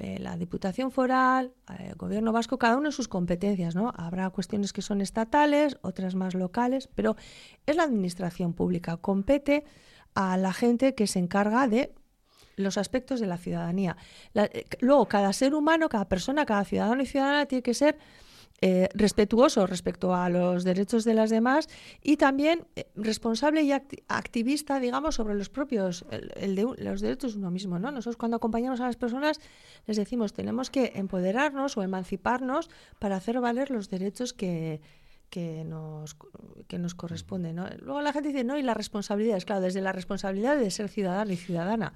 eh, 0.00 0.18
la 0.18 0.36
Diputación 0.36 0.90
Foral, 0.90 1.52
el 1.78 1.94
Gobierno 1.94 2.32
Vasco, 2.32 2.58
cada 2.58 2.76
uno 2.76 2.88
en 2.88 2.92
sus 2.92 3.06
competencias, 3.06 3.76
¿no? 3.76 3.92
Habrá 3.96 4.28
cuestiones 4.30 4.72
que 4.72 4.82
son 4.82 5.00
estatales, 5.00 5.78
otras 5.82 6.16
más 6.16 6.34
locales, 6.34 6.88
pero 6.96 7.14
es 7.64 7.76
la 7.76 7.84
administración 7.84 8.54
pública, 8.54 8.96
compete 8.96 9.64
a 10.14 10.36
la 10.36 10.52
gente 10.52 10.96
que 10.96 11.06
se 11.06 11.20
encarga 11.20 11.68
de 11.68 11.94
los 12.56 12.76
aspectos 12.76 13.20
de 13.20 13.28
la 13.28 13.38
ciudadanía. 13.38 13.96
Eh, 14.34 14.64
luego, 14.80 15.06
cada 15.06 15.32
ser 15.32 15.54
humano, 15.54 15.88
cada 15.88 16.08
persona, 16.08 16.44
cada 16.44 16.64
ciudadano 16.64 17.02
y 17.02 17.06
ciudadana 17.06 17.46
tiene 17.46 17.62
que 17.62 17.74
ser 17.74 17.96
eh, 18.62 18.88
respetuoso 18.94 19.66
respecto 19.66 20.14
a 20.14 20.30
los 20.30 20.64
derechos 20.64 21.04
de 21.04 21.12
las 21.12 21.28
demás 21.28 21.68
y 22.02 22.16
también 22.16 22.64
eh, 22.74 22.86
responsable 22.96 23.62
y 23.62 23.72
activista, 23.72 24.80
digamos, 24.80 25.16
sobre 25.16 25.34
los 25.34 25.50
propios, 25.50 26.06
el, 26.10 26.54
de 26.54 26.62
los 26.78 27.02
derechos 27.02 27.34
de 27.34 27.38
uno 27.40 27.50
mismo. 27.50 27.78
¿no? 27.78 27.90
Nosotros 27.90 28.16
cuando 28.16 28.38
acompañamos 28.38 28.80
a 28.80 28.86
las 28.86 28.96
personas 28.96 29.40
les 29.86 29.98
decimos 29.98 30.32
tenemos 30.32 30.70
que 30.70 30.92
empoderarnos 30.94 31.76
o 31.76 31.82
emanciparnos 31.82 32.70
para 32.98 33.16
hacer 33.16 33.40
valer 33.40 33.70
los 33.70 33.90
derechos 33.90 34.32
que, 34.32 34.80
que 35.28 35.64
nos, 35.64 36.16
que 36.66 36.78
nos 36.78 36.94
corresponden. 36.94 37.56
¿no? 37.56 37.68
Luego 37.82 38.00
la 38.00 38.14
gente 38.14 38.30
dice, 38.30 38.44
no, 38.44 38.56
y 38.56 38.62
la 38.62 38.74
responsabilidad, 38.74 39.36
es 39.36 39.44
claro, 39.44 39.60
desde 39.60 39.82
la 39.82 39.92
responsabilidad 39.92 40.56
de 40.56 40.70
ser 40.70 40.88
ciudadano 40.88 41.32
y 41.32 41.36
ciudadana. 41.36 41.92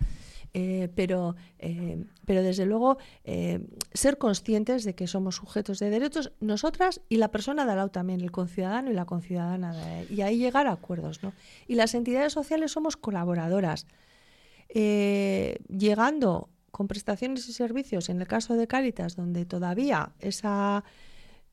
Eh, 0.52 0.88
pero, 0.97 1.37
eh, 1.61 2.04
pero 2.26 2.42
desde 2.42 2.66
luego 2.66 2.99
eh, 3.25 3.61
ser 3.92 4.19
conscientes 4.19 4.83
de 4.85 4.95
que 4.95 5.07
somos 5.07 5.37
sujetos 5.37 5.78
de 5.78 5.90
derechos, 5.90 6.33
nosotras 6.40 7.00
y 7.09 7.19
la 7.19 7.30
persona 7.30 7.64
de 7.64 7.71
al 7.71 7.76
lado 7.76 7.90
también, 7.90 8.21
el 8.21 8.33
conciudadano 8.33 8.90
y 8.90 8.95
la 8.95 9.04
conciudadana, 9.04 9.75
y 10.11 10.23
ahí 10.23 10.38
llegar 10.38 10.66
a 10.66 10.73
acuerdos. 10.73 11.23
¿no? 11.23 11.33
Y 11.69 11.76
las 11.76 11.95
entidades 11.95 12.33
sociales 12.33 12.73
somos 12.73 12.97
colaboradoras, 12.97 13.87
llegando 14.69 16.49
con 16.71 16.88
prestaciones 16.88 17.49
y 17.49 17.52
servicios, 17.52 18.09
en 18.09 18.21
el 18.21 18.26
caso 18.26 18.54
de 18.54 18.66
Cáritas, 18.66 19.16
donde 19.16 19.45
todavía 19.45 20.12
esa 20.21 20.85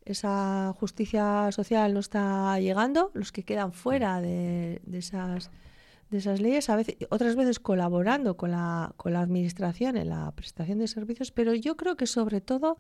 esa 0.06 0.74
justicia 0.80 1.52
social 1.52 1.94
no 1.94 2.00
está 2.00 2.58
llegando, 2.62 3.12
los 3.14 3.34
que 3.34 3.44
quedan 3.44 3.74
fuera 3.74 4.22
de, 4.22 4.80
de 4.86 5.00
esas 5.00 5.52
de 6.10 6.18
esas 6.20 6.42
leyes, 6.42 6.70
a 6.70 6.76
veces, 6.76 6.96
otras 7.10 7.36
veces 7.36 7.60
colaborando 7.60 8.38
con 8.38 8.52
la, 8.52 8.94
con 8.98 9.14
la 9.14 9.22
administración 9.22 9.98
en 9.98 10.10
la 10.10 10.32
prestación 10.32 10.80
de 10.80 10.88
servicios, 10.88 11.32
pero 11.32 11.54
yo 11.54 11.76
creo 11.78 11.98
que 11.98 12.08
sobre 12.08 12.42
todo, 12.42 12.78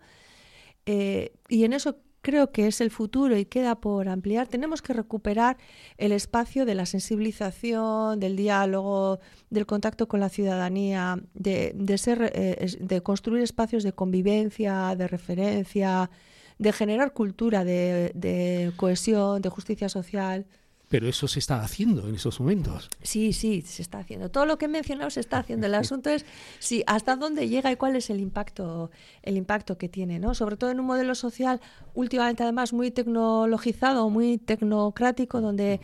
eh, 0.85 1.33
y 1.49 1.63
en 1.63 1.73
eso 1.73 1.97
creo 2.21 2.51
que 2.51 2.67
es 2.67 2.81
el 2.81 2.91
futuro 2.91 3.37
y 3.37 3.45
queda 3.45 3.79
por 3.79 4.09
ampliar, 4.09 4.47
tenemos 4.47 4.81
que 4.81 4.93
recuperar 4.93 5.57
el 5.97 6.11
espacio 6.11 6.65
de 6.65 6.75
la 6.75 6.85
sensibilización, 6.85 8.19
del 8.19 8.35
diálogo, 8.35 9.19
del 9.49 9.65
contacto 9.65 10.07
con 10.07 10.19
la 10.19 10.29
ciudadanía, 10.29 11.21
de, 11.33 11.71
de 11.75 11.97
ser, 11.97 12.31
eh, 12.35 12.75
de 12.79 13.01
construir 13.01 13.43
espacios 13.43 13.83
de 13.83 13.93
convivencia, 13.93 14.95
de 14.97 15.07
referencia, 15.07 16.09
de 16.57 16.73
generar 16.73 17.13
cultura 17.13 17.63
de, 17.63 18.11
de 18.15 18.73
cohesión, 18.75 19.41
de 19.41 19.49
justicia 19.49 19.89
social. 19.89 20.47
Pero 20.89 21.07
eso 21.07 21.27
se 21.27 21.39
está 21.39 21.61
haciendo 21.61 22.07
en 22.07 22.15
esos 22.15 22.39
momentos. 22.39 22.89
Sí, 23.01 23.33
sí, 23.33 23.61
se 23.61 23.81
está 23.81 23.99
haciendo. 23.99 24.29
Todo 24.29 24.45
lo 24.45 24.57
que 24.57 24.65
he 24.65 24.69
mencionado 24.69 25.09
se 25.09 25.19
está 25.19 25.39
haciendo. 25.39 25.67
El 25.67 25.75
asunto 25.75 26.09
es 26.09 26.25
si 26.59 26.83
hasta 26.87 27.15
dónde 27.15 27.49
llega 27.49 27.71
y 27.71 27.75
cuál 27.75 27.95
es 27.95 28.09
el 28.09 28.19
impacto, 28.19 28.89
el 29.23 29.37
impacto 29.37 29.77
que 29.77 29.89
tiene, 29.89 30.19
¿no? 30.19 30.33
Sobre 30.33 30.55
todo 30.55 30.71
en 30.71 30.79
un 30.79 30.85
modelo 30.85 31.15
social 31.15 31.59
últimamente 31.93 32.43
además 32.43 32.73
muy 32.73 32.91
tecnologizado, 32.91 34.09
muy 34.09 34.37
tecnocrático, 34.37 35.41
donde 35.41 35.81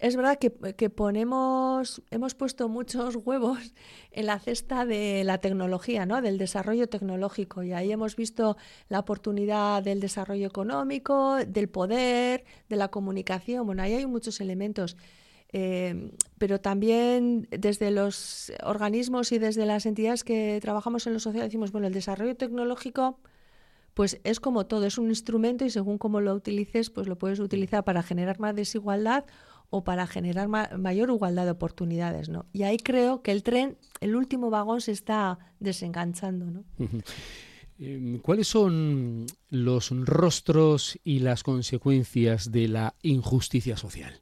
es 0.00 0.16
verdad 0.16 0.38
que, 0.38 0.90
ponemos, 0.90 2.02
hemos 2.10 2.34
puesto 2.34 2.70
muchos 2.70 3.16
huevos 3.16 3.74
en 4.12 4.26
la 4.26 4.38
cesta 4.38 4.86
de 4.86 5.24
la 5.24 5.38
tecnología, 5.38 6.06
¿no? 6.06 6.22
del 6.22 6.38
desarrollo 6.38 6.88
tecnológico. 6.88 7.62
Y 7.62 7.72
ahí 7.72 7.92
hemos 7.92 8.16
visto 8.16 8.56
la 8.88 9.00
oportunidad 9.00 9.82
del 9.82 10.00
desarrollo 10.00 10.46
económico, 10.46 11.36
del 11.46 11.68
poder, 11.68 12.44
de 12.70 12.76
la 12.76 12.88
comunicación. 12.88 13.66
Bueno, 13.66 13.82
ahí 13.82 13.92
hay 13.92 14.06
muchos 14.06 14.40
elementos. 14.40 14.96
Eh, 15.52 16.12
pero 16.38 16.60
también 16.60 17.46
desde 17.50 17.90
los 17.90 18.52
organismos 18.62 19.32
y 19.32 19.38
desde 19.38 19.66
las 19.66 19.84
entidades 19.84 20.24
que 20.24 20.60
trabajamos 20.62 21.06
en 21.06 21.12
lo 21.12 21.20
social 21.20 21.44
decimos, 21.44 21.72
bueno, 21.72 21.88
el 21.88 21.92
desarrollo 21.92 22.36
tecnológico 22.36 23.18
pues 23.92 24.20
es 24.24 24.40
como 24.40 24.66
todo, 24.66 24.86
es 24.86 24.98
un 24.98 25.08
instrumento 25.08 25.64
y 25.64 25.70
según 25.70 25.98
cómo 25.98 26.20
lo 26.20 26.32
utilices, 26.34 26.88
pues 26.90 27.06
lo 27.08 27.18
puedes 27.18 27.40
utilizar 27.40 27.84
para 27.84 28.02
generar 28.02 28.38
más 28.38 28.54
desigualdad 28.54 29.24
o 29.70 29.84
para 29.84 30.06
generar 30.06 30.48
mayor 30.48 31.10
igualdad 31.10 31.44
de 31.44 31.52
oportunidades. 31.52 32.28
¿no? 32.28 32.46
Y 32.52 32.64
ahí 32.64 32.76
creo 32.76 33.22
que 33.22 33.30
el 33.32 33.42
tren, 33.42 33.78
el 34.00 34.16
último 34.16 34.50
vagón, 34.50 34.80
se 34.80 34.92
está 34.92 35.38
desenganchando. 35.60 36.46
¿no? 36.46 36.64
Em, 37.78 38.18
¿Cuáles 38.18 38.48
son 38.48 39.26
los 39.48 39.90
rostros 39.90 40.98
y 41.04 41.20
las 41.20 41.42
consecuencias 41.42 42.50
de 42.50 42.68
la 42.68 42.94
injusticia 43.02 43.76
social? 43.76 44.20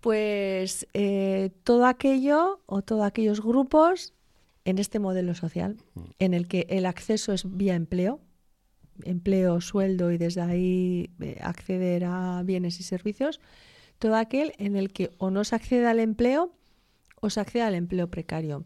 Pues 0.00 0.86
eh, 0.94 1.50
todo 1.64 1.86
aquello 1.86 2.60
o 2.66 2.82
todos 2.82 3.04
aquellos 3.04 3.40
grupos 3.40 4.14
en 4.64 4.78
este 4.78 4.98
modelo 4.98 5.34
social 5.34 5.76
mm. 5.94 6.00
en 6.18 6.34
el 6.34 6.46
que 6.46 6.66
el 6.68 6.86
acceso 6.86 7.32
es 7.32 7.44
vía 7.56 7.74
empleo, 7.74 8.20
empleo, 9.04 9.60
sueldo 9.60 10.12
y 10.12 10.18
desde 10.18 10.40
ahí 10.40 11.10
eh, 11.20 11.38
acceder 11.40 12.04
a 12.04 12.42
bienes 12.44 12.78
y 12.80 12.82
servicios, 12.82 13.40
todo 13.98 14.16
aquel 14.16 14.52
en 14.58 14.76
el 14.76 14.92
que 14.92 15.10
o 15.18 15.30
no 15.30 15.44
se 15.44 15.56
accede 15.56 15.86
al 15.86 16.00
empleo 16.00 16.52
o 17.20 17.30
se 17.30 17.40
accede 17.40 17.62
al 17.62 17.74
empleo 17.74 18.08
precario. 18.08 18.64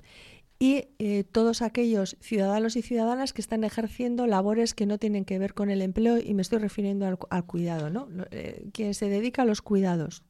Y 0.58 0.90
eh, 1.00 1.24
todos 1.24 1.60
aquellos 1.60 2.16
ciudadanos 2.20 2.76
y 2.76 2.82
ciudadanas 2.82 3.32
que 3.32 3.40
están 3.40 3.64
ejerciendo 3.64 4.28
labores 4.28 4.74
que 4.74 4.86
no 4.86 4.96
tienen 4.96 5.24
que 5.24 5.38
ver 5.38 5.54
con 5.54 5.70
el 5.70 5.82
empleo, 5.82 6.18
y 6.18 6.34
me 6.34 6.42
estoy 6.42 6.60
refiriendo 6.60 7.04
al, 7.04 7.44
cuidado, 7.46 7.90
¿no? 7.90 8.06
Eh, 8.30 8.68
quien 8.72 8.94
se 8.94 9.08
dedica 9.08 9.42
a 9.42 9.44
los 9.44 9.60
cuidados, 9.60 10.22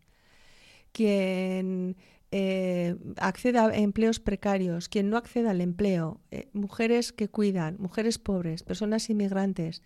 quien 0.93 1.97
eh, 2.31 2.97
accede 3.19 3.59
a 3.59 3.77
empleos 3.77 4.21
precarios, 4.21 4.89
quien 4.89 5.11
no 5.11 5.19
accede 5.19 5.51
al 5.51 5.61
empleo, 5.61 6.23
mujeres 6.55 7.13
que 7.13 7.29
cuidan, 7.29 7.77
mujeres 7.79 8.19
pobres, 8.19 8.63
personas 8.63 9.11
inmigrantes 9.11 9.83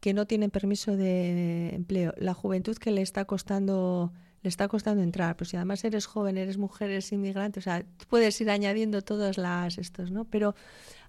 que 0.00 0.12
no 0.12 0.26
tienen 0.26 0.50
permiso 0.50 0.94
de 0.94 1.70
empleo, 1.74 2.12
la 2.18 2.34
juventud 2.34 2.76
que 2.76 2.90
le 2.90 3.00
está 3.00 3.24
costando 3.24 4.12
le 4.42 4.48
está 4.48 4.68
costando 4.68 5.02
entrar. 5.02 5.36
Pero 5.36 5.48
si 5.48 5.56
además 5.56 5.84
eres 5.84 6.06
joven, 6.06 6.38
eres 6.38 6.58
mujer, 6.58 6.90
eres 6.90 7.12
inmigrante, 7.12 7.60
o 7.60 7.62
sea, 7.62 7.84
puedes 8.08 8.40
ir 8.40 8.50
añadiendo 8.50 9.02
todas 9.02 9.38
las 9.38 9.78
estos, 9.78 10.10
¿no? 10.10 10.24
Pero 10.24 10.54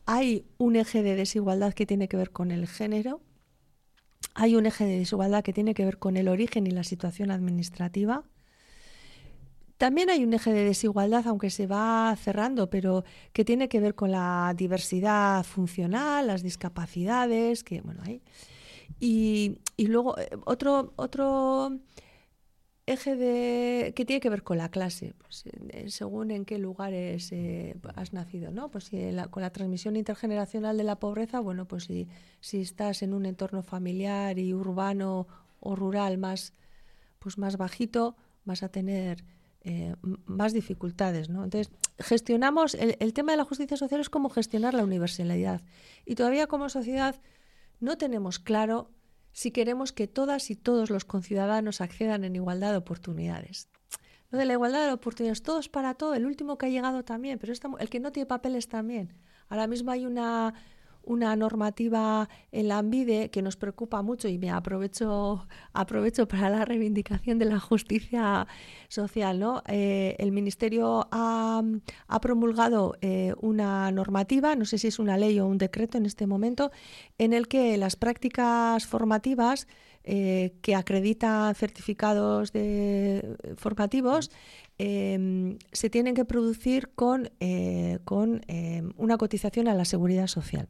hay 0.06 0.46
un 0.58 0.76
eje 0.76 1.04
de 1.04 1.16
desigualdad 1.16 1.74
que 1.74 1.86
tiene 1.86 2.08
que 2.08 2.18
ver 2.18 2.32
con 2.32 2.52
el 2.52 2.68
género, 2.68 3.22
hay 4.34 4.56
un 4.56 4.66
eje 4.66 4.86
de 4.86 5.00
desigualdad 5.00 5.44
que 5.44 5.54
tiene 5.54 5.74
que 5.74 5.86
ver 5.86 5.98
con 5.98 6.18
el 6.18 6.28
origen 6.28 6.68
y 6.68 6.72
la 6.72 6.84
situación 6.84 7.32
administrativa. 7.32 8.24
También 9.78 10.12
hay 10.12 10.24
un 10.24 10.34
eje 10.34 10.54
de 10.54 10.64
desigualdad, 10.64 11.26
aunque 11.28 11.50
se 11.50 11.66
va 11.66 12.16
cerrando, 12.16 12.70
pero 12.70 13.04
que 13.34 13.44
tiene 13.44 13.68
que 13.68 13.80
ver 13.80 13.96
con 13.96 14.12
la 14.12 14.54
diversidad 14.56 15.44
funcional, 15.44 16.28
las 16.28 16.44
discapacidades, 16.44 17.64
que 17.64 17.82
bueno, 17.82 18.02
hay. 18.06 18.22
Y, 19.00 19.58
y 19.78 19.88
luego 19.88 20.18
eh, 20.20 20.30
otro, 20.46 20.94
otro 20.98 21.80
eje 22.86 23.16
de 23.16 23.94
que 23.96 24.06
tiene 24.06 24.20
que 24.20 24.30
ver 24.30 24.44
con 24.44 24.58
la 24.58 24.70
clase, 24.70 25.14
pues, 25.18 25.46
según 25.88 26.32
en 26.32 26.46
qué 26.46 26.58
lugares 26.58 27.32
eh, 27.32 27.76
has 27.96 28.14
nacido, 28.14 28.52
¿no? 28.52 28.70
Pues 28.70 28.86
si 28.86 28.98
con 29.30 29.44
la 29.44 29.52
transmisión 29.52 29.96
intergeneracional 29.96 30.78
de 30.78 30.84
la 30.84 31.00
pobreza, 31.00 31.40
bueno, 31.40 31.68
pues 31.68 31.86
si, 31.86 32.08
si 32.40 32.62
estás 32.62 33.04
en 33.04 33.14
un 33.14 33.26
entorno 33.26 33.62
familiar 33.64 34.40
y 34.40 34.54
urbano 34.54 35.28
o 35.60 35.76
rural 35.76 36.18
más, 36.18 36.54
pues 37.20 37.38
más 37.38 37.58
bajito, 37.58 38.16
vas 38.46 38.64
a 38.64 38.70
tener 38.70 39.24
eh, 39.64 39.96
más 40.26 40.54
dificultades, 40.54 41.30
¿no? 41.30 41.44
Entonces, 41.44 41.72
gestionamos, 42.00 42.74
el, 42.74 42.98
el 43.00 43.14
tema 43.14 43.34
de 43.34 43.38
la 43.38 43.46
justicia 43.46 43.78
social 43.78 44.02
es 44.02 44.10
cómo 44.10 44.30
gestionar 44.30 44.74
la 44.74 44.84
universalidad. 44.84 45.62
Y 46.06 46.16
todavía 46.16 46.48
como 46.48 46.68
sociedad 46.70 47.16
no 47.80 47.98
tenemos 47.98 48.40
claro 48.40 48.90
si 49.32 49.52
queremos 49.52 49.92
que 49.92 50.08
todas 50.08 50.50
y 50.50 50.56
todos 50.56 50.90
los 50.90 51.06
conciudadanos 51.06 51.82
accedan 51.82 52.24
en 52.24 52.36
igualdad 52.36 52.72
de 52.72 52.78
oportunidades. 52.78 53.70
Lo 54.30 54.38
de 54.38 54.46
la 54.46 54.54
igualdad 54.54 54.88
de 54.88 54.94
oportunidades, 54.94 55.44
todos 55.44 55.68
para 55.68 55.94
todo, 55.94 56.14
el 56.14 56.26
último 56.26 56.58
que 56.58 56.68
ha 56.68 56.70
llegado 56.70 57.04
también, 57.04 57.38
pero 57.38 57.54
el 57.80 57.90
que 57.90 58.00
no 58.00 58.12
tiene 58.12 58.28
papeles 58.28 58.68
también. 58.68 59.14
Ahora 59.50 59.68
mismo 59.68 59.92
hay 59.92 60.06
una 60.06 60.54
una 61.04 61.36
normativa 61.36 62.30
en 62.52 62.68
la 62.68 62.78
ANVIDE 62.78 63.30
que 63.30 63.42
nos 63.42 63.58
preocupa 63.58 64.02
mucho 64.02 64.28
y 64.28 64.38
me 64.38 64.52
aprovecho, 64.52 65.48
aprovecho 65.74 66.28
para 66.28 66.50
la 66.50 66.66
reivindicación 66.66 67.40
de 67.40 67.46
la 67.46 67.60
justicia 67.60 68.48
social. 68.88 69.40
¿no? 69.40 69.64
Eh, 69.68 70.16
el 70.20 70.32
Ministerio 70.32 71.08
ha, 71.12 71.64
promulgado 72.22 72.96
eh, 73.02 73.34
una 73.42 73.92
normativa, 73.92 74.56
no 74.56 74.66
sé 74.66 74.78
si 74.78 74.88
es 74.88 75.00
una 75.00 75.18
ley 75.18 75.40
o 75.40 75.48
un 75.48 75.58
decreto 75.58 75.98
en 75.98 76.06
este 76.06 76.28
momento, 76.28 76.72
en 77.18 77.34
el 77.34 77.48
que 77.48 77.78
las 77.78 77.96
prácticas 77.96 78.86
formativas 78.86 79.68
eh, 80.04 80.54
que 80.62 80.76
acreditan 80.76 81.54
certificados 81.56 82.52
de, 82.52 83.38
formativos 83.56 84.32
se 84.78 85.90
tienen 85.92 86.16
que 86.16 86.26
producir 86.26 86.90
con, 86.96 87.30
con 88.04 88.42
una 88.98 89.18
cotización 89.18 89.68
a 89.68 89.76
la 89.76 89.86
seguridad 89.86 90.26
social. 90.26 90.70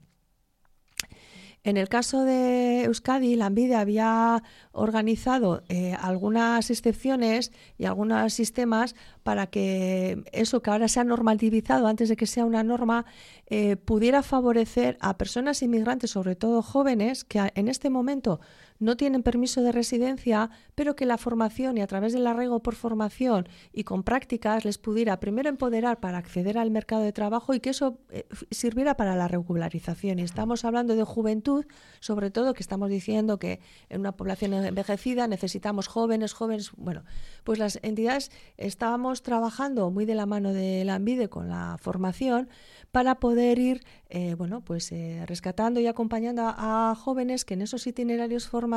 En 1.63 1.77
el 1.77 1.89
caso 1.89 2.23
de 2.23 2.85
Euskadi, 2.85 3.35
la 3.35 3.45
ANVIDE 3.45 3.75
había 3.75 4.41
organizado 4.71 5.61
eh, 5.69 5.95
algunas 6.01 6.71
excepciones 6.71 7.51
y 7.77 7.85
algunos 7.85 8.33
sistemas 8.33 8.95
para 9.21 9.45
que 9.45 10.23
eso 10.31 10.63
que 10.63 10.71
ahora 10.71 10.87
se 10.87 10.99
ha 10.99 11.03
normativizado 11.03 11.85
antes 11.85 12.09
de 12.09 12.15
que 12.15 12.25
sea 12.25 12.45
una 12.45 12.63
norma 12.63 13.05
eh, 13.45 13.75
pudiera 13.75 14.23
favorecer 14.23 14.97
a 15.01 15.19
personas 15.19 15.61
inmigrantes, 15.61 16.09
sobre 16.09 16.35
todo 16.35 16.63
jóvenes, 16.63 17.23
que 17.25 17.51
en 17.53 17.67
este 17.67 17.91
momento 17.91 18.39
no 18.81 18.97
tienen 18.97 19.23
permiso 19.23 19.61
de 19.61 19.71
residencia, 19.71 20.49
pero 20.75 20.95
que 20.95 21.05
la 21.05 21.17
formación 21.17 21.77
y 21.77 21.81
a 21.81 21.87
través 21.87 22.13
del 22.13 22.27
arraigo 22.27 22.61
por 22.61 22.75
formación 22.75 23.47
y 23.71 23.83
con 23.83 24.03
prácticas 24.03 24.65
les 24.65 24.77
pudiera 24.77 25.19
primero 25.19 25.49
empoderar 25.49 25.99
para 25.99 26.17
acceder 26.17 26.57
al 26.57 26.71
mercado 26.71 27.03
de 27.03 27.13
trabajo 27.13 27.53
y 27.53 27.59
que 27.59 27.69
eso 27.69 27.99
eh, 28.09 28.25
sirviera 28.49 28.97
para 28.97 29.15
la 29.15 29.27
regularización. 29.27 30.19
Y 30.19 30.23
estamos 30.23 30.65
hablando 30.65 30.95
de 30.95 31.03
juventud, 31.03 31.65
sobre 31.99 32.31
todo 32.31 32.53
que 32.53 32.63
estamos 32.63 32.89
diciendo 32.89 33.37
que 33.37 33.61
en 33.89 34.01
una 34.01 34.13
población 34.13 34.53
envejecida 34.53 35.27
necesitamos 35.27 35.87
jóvenes, 35.87 36.33
jóvenes. 36.33 36.71
Bueno, 36.75 37.03
pues 37.43 37.59
las 37.59 37.79
entidades 37.83 38.31
estábamos 38.57 39.21
trabajando 39.21 39.91
muy 39.91 40.05
de 40.05 40.15
la 40.15 40.25
mano 40.25 40.53
de 40.53 40.83
la 40.85 40.95
ANVIDE 40.95 41.29
con 41.29 41.49
la 41.49 41.77
formación 41.79 42.49
para 42.91 43.19
poder 43.19 43.59
ir 43.59 43.83
eh, 44.13 44.35
bueno, 44.35 44.59
pues, 44.59 44.91
eh, 44.91 45.23
rescatando 45.25 45.79
y 45.79 45.87
acompañando 45.87 46.43
a, 46.45 46.93
jóvenes 46.97 47.45
que 47.45 47.53
en 47.53 47.61
esos 47.61 47.87
itinerarios 47.87 48.49
formativos, 48.49 48.70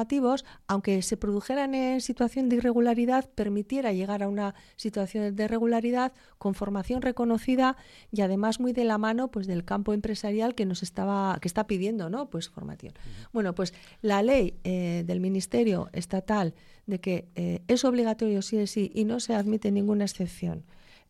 aunque 0.67 1.03
se 1.03 1.17
produjeran 1.17 1.75
en 1.75 2.01
situación 2.01 2.49
de 2.49 2.57
irregularidad, 2.57 3.29
permitiera 3.35 3.93
llegar 3.93 4.23
a 4.23 4.29
una 4.29 4.55
situación 4.77 5.35
de 5.35 5.49
regularidad 5.49 6.13
con 6.39 6.55
formación 6.55 7.03
reconocida 7.03 7.77
y 8.11 8.21
además 8.21 8.61
muy 8.61 8.73
de 8.73 8.85
la 8.85 8.99
mano 8.99 9.31
pues, 9.31 9.47
del 9.47 9.65
campo 9.65 9.93
empresarial 9.93 10.55
que 10.55 10.67
nos 10.67 10.83
estaba, 10.83 11.39
que 11.41 11.49
está 11.49 11.67
pidiendo 11.67 12.11
¿no? 12.11 12.31
pues, 12.31 12.49
formación. 12.49 12.95
Bueno, 13.33 13.55
pues 13.55 13.75
la 14.03 14.23
ley 14.23 14.55
eh, 14.65 15.05
del 15.07 15.21
Ministerio 15.21 15.89
Estatal 15.93 16.55
de 16.87 17.01
que 17.01 17.29
es 17.67 17.85
obligatorio 17.85 18.43
sí 18.43 18.59
o 18.59 18.67
sí 18.67 18.91
y 18.95 19.05
no 19.05 19.19
se 19.19 19.35
admite 19.35 19.71
ninguna 19.71 20.05
excepción 20.05 20.65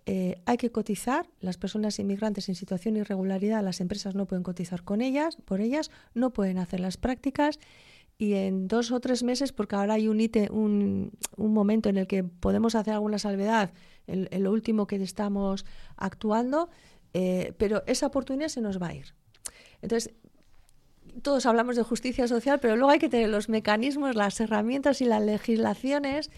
eh, 0.06 0.42
hay 0.44 0.58
que 0.58 0.70
cotizar, 0.70 1.26
las 1.40 1.56
personas 1.56 1.98
inmigrantes 1.98 2.50
en 2.50 2.54
situación 2.54 2.94
de 2.94 3.00
irregularidad, 3.00 3.62
las 3.62 3.80
empresas 3.80 4.14
no 4.14 4.26
pueden 4.26 4.42
cotizar 4.42 4.82
con 4.82 5.00
ellas, 5.00 5.38
por 5.44 5.62
ellas, 5.62 5.90
no 6.12 6.30
pueden 6.30 6.58
hacer 6.58 6.80
las 6.80 6.98
prácticas 6.98 7.58
y 8.18 8.35
en 8.35 8.68
dos 8.68 8.92
o 8.92 9.00
tres 9.00 9.22
meses, 9.22 9.53
porque 9.53 9.77
ahora 9.77 9.94
hay 9.94 10.09
un, 10.09 10.20
un, 10.50 11.12
un 11.37 11.53
momento 11.53 11.88
en 11.88 11.96
el 11.96 12.07
que 12.07 12.24
podemos 12.24 12.74
hacer 12.74 12.94
alguna 12.94 13.18
salvedad, 13.18 13.72
en, 14.07 14.29
lo 14.42 14.53
último 14.53 14.87
que 14.87 14.96
estamos 14.96 15.64
actuando, 15.96 16.70
eh, 17.12 17.53
pero 17.59 17.83
esa 17.87 18.07
oportunidad 18.07 18.48
se 18.48 18.61
nos 18.61 18.81
va 18.81 18.88
a 18.88 18.94
ir. 18.94 19.14
Entonces, 19.83 20.14
todos 21.22 21.46
hablamos 21.46 21.77
de 21.77 21.83
justicia 21.83 22.27
social, 22.27 22.59
pero 22.61 22.77
luego 22.77 22.90
hay 22.90 22.98
que 22.98 23.09
tener 23.09 23.29
los 23.29 23.48
mecanismos, 23.48 24.16
las 24.16 24.40
herramientas 24.40 25.00
y 25.00 25.05
las 25.05 25.22
legislaciones 25.22 26.31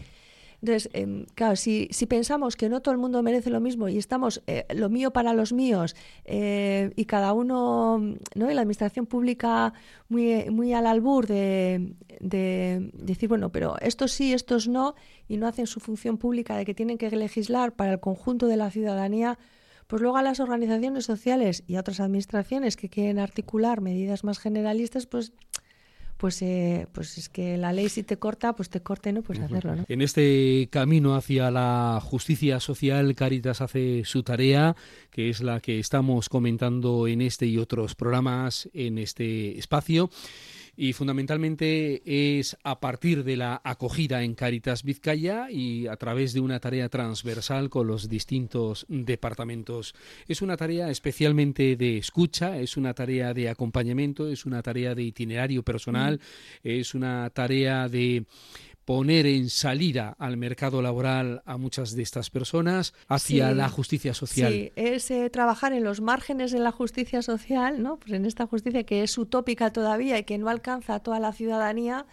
entonces, 0.62 0.90
em, 0.94 1.26
claro, 1.34 1.56
si, 1.56 1.88
si, 1.90 2.06
pensamos 2.06 2.56
que 2.56 2.68
no 2.68 2.80
todo 2.80 2.92
el 2.92 2.98
mundo 2.98 3.22
merece 3.22 3.50
lo 3.50 3.60
mismo 3.60 3.88
y 3.88 3.98
estamos 3.98 4.42
eh, 4.46 4.64
lo 4.74 4.88
mío 4.88 5.12
para 5.12 5.34
los 5.34 5.52
míos 5.52 5.94
eh, 6.24 6.92
y 6.96 7.04
cada 7.04 7.32
uno, 7.32 7.98
¿no? 8.34 8.50
Y 8.50 8.54
la 8.54 8.62
administración 8.62 9.06
pública 9.06 9.74
muy, 10.08 10.48
muy 10.50 10.72
al 10.72 10.86
albur 10.86 11.26
de, 11.26 11.94
de, 12.20 12.90
decir, 12.94 13.28
bueno, 13.28 13.50
pero 13.52 13.76
estos 13.80 14.12
sí, 14.12 14.32
estos 14.32 14.66
no, 14.68 14.94
y 15.28 15.36
no 15.36 15.46
hacen 15.46 15.66
su 15.66 15.80
función 15.80 16.16
pública 16.16 16.56
de 16.56 16.64
que 16.64 16.74
tienen 16.74 16.98
que 16.98 17.10
legislar 17.10 17.74
para 17.74 17.92
el 17.92 18.00
conjunto 18.00 18.46
de 18.46 18.56
la 18.56 18.70
ciudadanía, 18.70 19.38
pues 19.86 20.02
luego 20.02 20.16
a 20.16 20.22
las 20.22 20.40
organizaciones 20.40 21.04
sociales 21.04 21.64
y 21.66 21.76
a 21.76 21.80
otras 21.80 22.00
administraciones 22.00 22.76
que 22.76 22.88
quieren 22.88 23.18
articular 23.18 23.80
medidas 23.80 24.24
más 24.24 24.38
generalistas, 24.38 25.06
pues 25.06 25.32
pues, 26.16 26.40
eh, 26.42 26.86
pues 26.92 27.18
es 27.18 27.28
que 27.28 27.56
la 27.56 27.72
ley 27.72 27.88
si 27.88 28.02
te 28.02 28.18
corta, 28.18 28.54
pues 28.54 28.70
te 28.70 28.80
corte, 28.80 29.12
¿no? 29.12 29.22
Pues 29.22 29.38
hacerlo, 29.40 29.76
¿no? 29.76 29.84
En 29.88 30.02
este 30.02 30.68
camino 30.70 31.14
hacia 31.14 31.50
la 31.50 32.00
justicia 32.02 32.60
social, 32.60 33.14
Caritas 33.14 33.60
hace 33.60 34.02
su 34.04 34.22
tarea, 34.22 34.76
que 35.10 35.28
es 35.28 35.40
la 35.40 35.60
que 35.60 35.78
estamos 35.78 36.28
comentando 36.28 37.06
en 37.06 37.20
este 37.20 37.46
y 37.46 37.58
otros 37.58 37.94
programas 37.94 38.68
en 38.72 38.98
este 38.98 39.58
espacio 39.58 40.10
y 40.76 40.92
fundamentalmente 40.92 42.02
es 42.38 42.56
a 42.62 42.80
partir 42.80 43.24
de 43.24 43.36
la 43.36 43.60
acogida 43.64 44.22
en 44.22 44.34
Caritas 44.34 44.82
Vizcaya 44.82 45.50
y 45.50 45.86
a 45.86 45.96
través 45.96 46.32
de 46.32 46.40
una 46.40 46.60
tarea 46.60 46.88
transversal 46.88 47.70
con 47.70 47.86
los 47.86 48.08
distintos 48.08 48.84
departamentos. 48.88 49.94
Es 50.28 50.42
una 50.42 50.56
tarea 50.56 50.90
especialmente 50.90 51.76
de 51.76 51.98
escucha, 51.98 52.58
es 52.58 52.76
una 52.76 52.94
tarea 52.94 53.32
de 53.32 53.48
acompañamiento, 53.48 54.28
es 54.28 54.44
una 54.44 54.62
tarea 54.62 54.94
de 54.94 55.02
itinerario 55.02 55.62
personal, 55.62 56.16
mm. 56.16 56.68
es 56.68 56.94
una 56.94 57.30
tarea 57.30 57.88
de 57.88 58.26
poner 58.86 59.26
en 59.26 59.50
salida 59.50 60.14
al 60.18 60.36
mercado 60.36 60.80
laboral 60.80 61.42
a 61.44 61.58
muchas 61.58 61.96
de 61.96 62.02
estas 62.02 62.30
personas 62.30 62.94
hacia 63.08 63.52
la 63.52 63.68
justicia 63.68 64.14
social. 64.14 64.52
Sí, 64.52 64.72
es 64.76 65.10
eh, 65.10 65.28
trabajar 65.28 65.72
en 65.72 65.82
los 65.82 66.00
márgenes 66.00 66.52
de 66.52 66.60
la 66.60 66.70
justicia 66.70 67.20
social, 67.20 67.82
¿no? 67.82 67.98
Pues 67.98 68.12
en 68.12 68.24
esta 68.24 68.46
justicia 68.46 68.84
que 68.84 69.02
es 69.02 69.18
utópica 69.18 69.72
todavía 69.72 70.18
y 70.18 70.24
que 70.24 70.38
no 70.38 70.48
alcanza 70.48 70.94
a 70.94 71.00
toda 71.00 71.18
la 71.18 71.32
ciudadanía. 71.32 72.06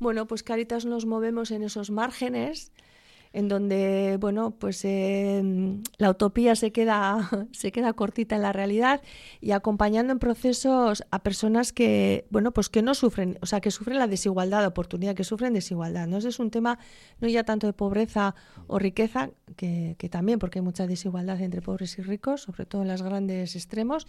Bueno, 0.00 0.26
pues 0.26 0.42
Caritas 0.42 0.84
nos 0.84 1.06
movemos 1.06 1.52
en 1.52 1.62
esos 1.62 1.92
márgenes 1.92 2.72
en 3.32 3.48
donde 3.48 4.18
bueno 4.20 4.52
pues 4.52 4.84
em, 4.84 5.82
la 5.98 6.10
utopía 6.10 6.56
se 6.56 6.72
queda 6.72 7.30
se 7.52 7.70
queda 7.70 7.92
cortita 7.92 8.36
en 8.36 8.42
la 8.42 8.52
realidad 8.52 9.02
y 9.40 9.52
acompañando 9.52 10.12
en 10.12 10.18
procesos 10.18 11.04
a 11.10 11.22
personas 11.22 11.72
que 11.72 12.26
bueno 12.30 12.52
pues 12.52 12.68
que 12.68 12.82
no 12.82 12.94
sufren 12.94 13.38
o 13.40 13.46
sea 13.46 13.60
que 13.60 13.70
sufren 13.70 13.98
la 13.98 14.08
desigualdad 14.08 14.60
de 14.60 14.66
oportunidad 14.66 15.14
que 15.14 15.24
sufren 15.24 15.52
desigualdad 15.52 16.08
no 16.08 16.18
Ese 16.18 16.28
es 16.28 16.40
un 16.40 16.50
tema 16.50 16.78
no 17.20 17.28
ya 17.28 17.44
tanto 17.44 17.66
de 17.66 17.72
pobreza 17.72 18.34
o 18.66 18.78
riqueza 18.78 19.30
que, 19.56 19.94
que 19.98 20.08
también 20.08 20.38
porque 20.38 20.58
hay 20.58 20.64
mucha 20.64 20.86
desigualdad 20.86 21.40
entre 21.40 21.62
pobres 21.62 21.98
y 21.98 22.02
ricos 22.02 22.42
sobre 22.42 22.66
todo 22.66 22.82
en 22.82 22.88
los 22.88 23.02
grandes 23.02 23.54
extremos 23.54 24.06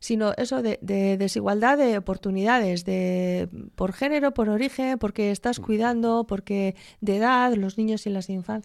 sino 0.00 0.32
eso 0.38 0.62
de, 0.62 0.78
desigualdad 0.80 1.76
de 1.76 1.98
oportunidades, 1.98 2.86
de 2.86 3.50
por 3.74 3.92
género, 3.92 4.32
por 4.32 4.48
origen, 4.48 4.98
porque 4.98 5.30
estás 5.30 5.60
cuidando, 5.60 6.24
porque 6.26 6.74
de 7.02 7.18
edad, 7.18 7.52
los 7.54 7.76
niños 7.76 8.06
y 8.06 8.10
las 8.10 8.30
infancias 8.30 8.59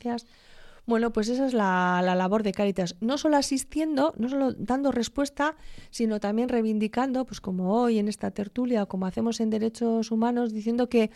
Bueno, 0.88 1.12
pues 1.12 1.30
esa 1.30 1.48
es 1.48 1.54
la, 1.54 2.02
labor 2.16 2.44
de 2.44 2.52
Cáritas, 2.52 2.96
no 3.02 3.18
solo 3.18 3.38
asistiendo, 3.38 4.14
no 4.18 4.30
solo 4.30 4.54
dando 4.54 4.92
respuesta, 4.92 5.56
sino 5.90 6.20
también 6.20 6.48
reivindicando, 6.48 7.26
pues 7.26 7.42
como 7.42 7.74
hoy 7.82 7.98
en 7.98 8.08
esta 8.08 8.30
tertulia, 8.32 8.86
como 8.86 9.08
hacemos 9.08 9.40
en 9.40 9.50
Derechos 9.50 10.12
Humanos, 10.12 10.54
diciendo 10.54 10.88
que 10.88 11.10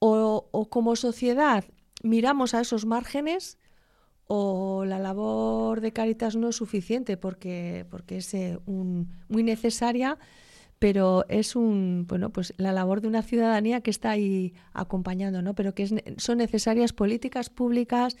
o, 0.00 0.66
como 0.70 0.96
sociedad 0.96 1.64
miramos 2.02 2.54
a 2.54 2.60
esos 2.62 2.84
márgenes 2.84 3.58
o 4.26 4.84
la 4.84 4.98
labor 4.98 5.80
de 5.80 5.92
Cáritas 5.92 6.34
no 6.34 6.48
es 6.48 6.56
suficiente 6.56 7.16
porque, 7.16 7.86
porque 7.90 8.16
es 8.16 8.34
eh, 8.34 8.58
muy 8.66 9.42
necesaria 9.42 10.18
pero 10.80 11.26
es 11.28 11.54
un 11.54 12.06
bueno 12.08 12.30
pues 12.30 12.54
la 12.56 12.72
labor 12.72 13.00
de 13.02 13.06
una 13.06 13.22
ciudadanía 13.22 13.82
que 13.82 13.90
está 13.90 14.10
ahí 14.10 14.54
acompañando 14.72 15.42
no 15.42 15.54
pero 15.54 15.74
que 15.74 15.86
son 16.16 16.38
necesarias 16.38 16.92
políticas 16.92 17.50
públicas 17.50 18.16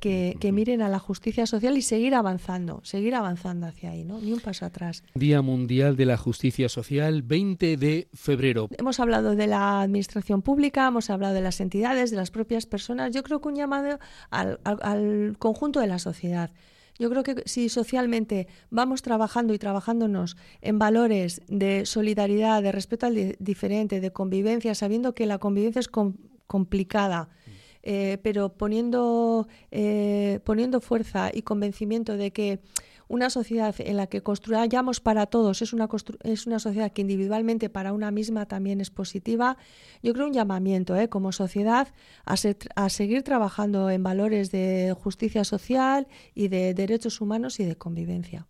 que, 0.00 0.36
que, 0.40 0.50
miren 0.50 0.80
a 0.80 0.88
la 0.88 0.98
justicia 0.98 1.46
social 1.46 1.76
y 1.76 1.82
seguir 1.82 2.14
avanzando 2.14 2.80
seguir 2.84 3.16
avanzando 3.16 3.66
hacia 3.66 3.90
ahí 3.90 4.04
no 4.04 4.20
ni 4.20 4.32
un 4.32 4.40
paso 4.40 4.64
atrás. 4.64 5.02
Día 5.14 5.42
Mundial 5.42 5.96
de 5.96 6.06
la 6.06 6.16
Justicia 6.16 6.68
Social 6.68 7.22
20 7.22 7.76
de 7.76 8.08
febrero. 8.14 8.68
Hemos 8.78 9.00
hablado 9.00 9.34
de 9.34 9.46
la 9.46 9.82
administración 9.82 10.40
pública 10.42 10.86
hemos 10.86 11.10
hablado 11.10 11.34
de 11.34 11.40
las 11.40 11.60
entidades 11.60 12.12
de 12.12 12.16
las 12.16 12.30
propias 12.30 12.66
personas. 12.66 13.12
Yo 13.12 13.22
creo 13.24 13.40
que 13.40 13.48
un 13.48 13.56
llamado 13.56 13.98
al, 14.30 14.60
al 14.64 15.36
conjunto 15.38 15.80
de 15.80 15.88
la 15.88 15.98
sociedad 15.98 16.50
yo 16.98 17.10
creo 17.10 17.22
que 17.24 17.42
si 17.46 17.68
socialmente 17.68 18.46
vamos 18.70 19.02
trabajando 19.02 19.52
y 19.52 19.58
trabajándonos 19.58 20.36
en 20.60 20.78
valores 20.78 21.42
de 21.48 21.86
solidaridad, 21.86 22.62
de 22.62 22.72
respeto 22.72 23.06
al 23.06 23.36
diferente, 23.38 24.00
de 24.00 24.12
convivencia, 24.12 24.74
sabiendo 24.74 25.14
que 25.14 25.26
la 25.26 25.38
convivencia 25.38 25.80
es 25.80 25.90
complicada, 26.46 27.28
eh, 27.82 28.18
pero 28.22 28.50
poniendo, 28.50 29.48
eh, 29.70 30.40
poniendo 30.44 30.80
fuerza 30.80 31.30
y 31.34 31.42
convencimiento 31.42 32.16
de 32.16 32.30
que 32.30 32.60
una 33.08 33.30
sociedad 33.30 33.74
en 33.78 33.96
la 33.96 34.06
que 34.06 34.22
construyamos 34.22 35.00
para 35.00 35.26
todos 35.26 35.62
es 35.62 35.72
una, 35.72 35.88
es 36.22 36.46
una 36.46 36.58
sociedad 36.58 36.92
que 36.92 37.02
individualmente 37.02 37.68
para 37.70 37.92
una 37.92 38.10
misma 38.10 38.46
también 38.46 38.80
es 38.80 38.90
positiva. 38.90 39.56
Yo 40.02 40.12
creo 40.12 40.26
un 40.26 40.32
llamamiento 40.32 40.96
¿eh? 40.96 41.08
como 41.08 41.32
sociedad 41.32 41.88
a, 42.24 42.34
a 42.76 42.88
seguir 42.88 43.22
trabajando 43.22 43.90
en 43.90 44.02
valores 44.02 44.50
de 44.50 44.94
justicia 44.98 45.44
social 45.44 46.06
y 46.34 46.48
de 46.48 46.74
derechos 46.74 47.20
humanos 47.20 47.60
y 47.60 47.64
de 47.64 47.76
convivencia. 47.76 48.46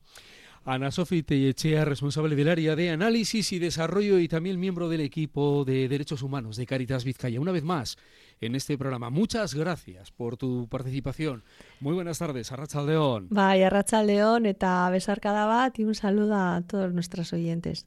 Ana 0.67 0.91
Sofi 0.91 1.23
Tellechea, 1.23 1.85
responsable 1.85 2.37
del 2.37 2.49
área 2.49 2.75
de 2.75 2.89
análisis 2.89 3.53
y 3.53 3.59
desarrollo 3.59 4.19
y 4.19 4.29
también 4.29 4.59
miembro 4.59 4.89
del 4.89 5.03
equipo 5.03 5.63
de 5.67 5.89
derechos 5.89 6.23
humanos 6.23 6.57
de 6.57 6.65
Caritas 6.65 7.05
Vizcaya. 7.05 7.39
Una 7.39 7.53
vez 7.53 7.65
más, 7.65 7.99
en 8.41 8.55
este 8.55 8.77
programa. 8.79 9.11
Muchas 9.11 9.55
gracias 9.55 10.11
por 10.11 10.37
tu 10.37 10.69
participación. 10.69 11.45
Muy 11.81 11.95
buenas 11.95 12.19
tardes, 12.19 12.53
Arracha 12.53 12.83
León. 12.83 13.29
Vaya, 13.31 13.67
Arracha 13.69 14.03
León, 14.03 14.47
eta 14.47 14.89
besarkada 14.91 15.47
bat 15.47 15.79
y 15.79 15.85
un 15.85 15.95
saludo 15.95 16.35
a 16.35 16.63
todos 16.67 16.93
nuestros 16.93 17.33
oyentes. 17.33 17.87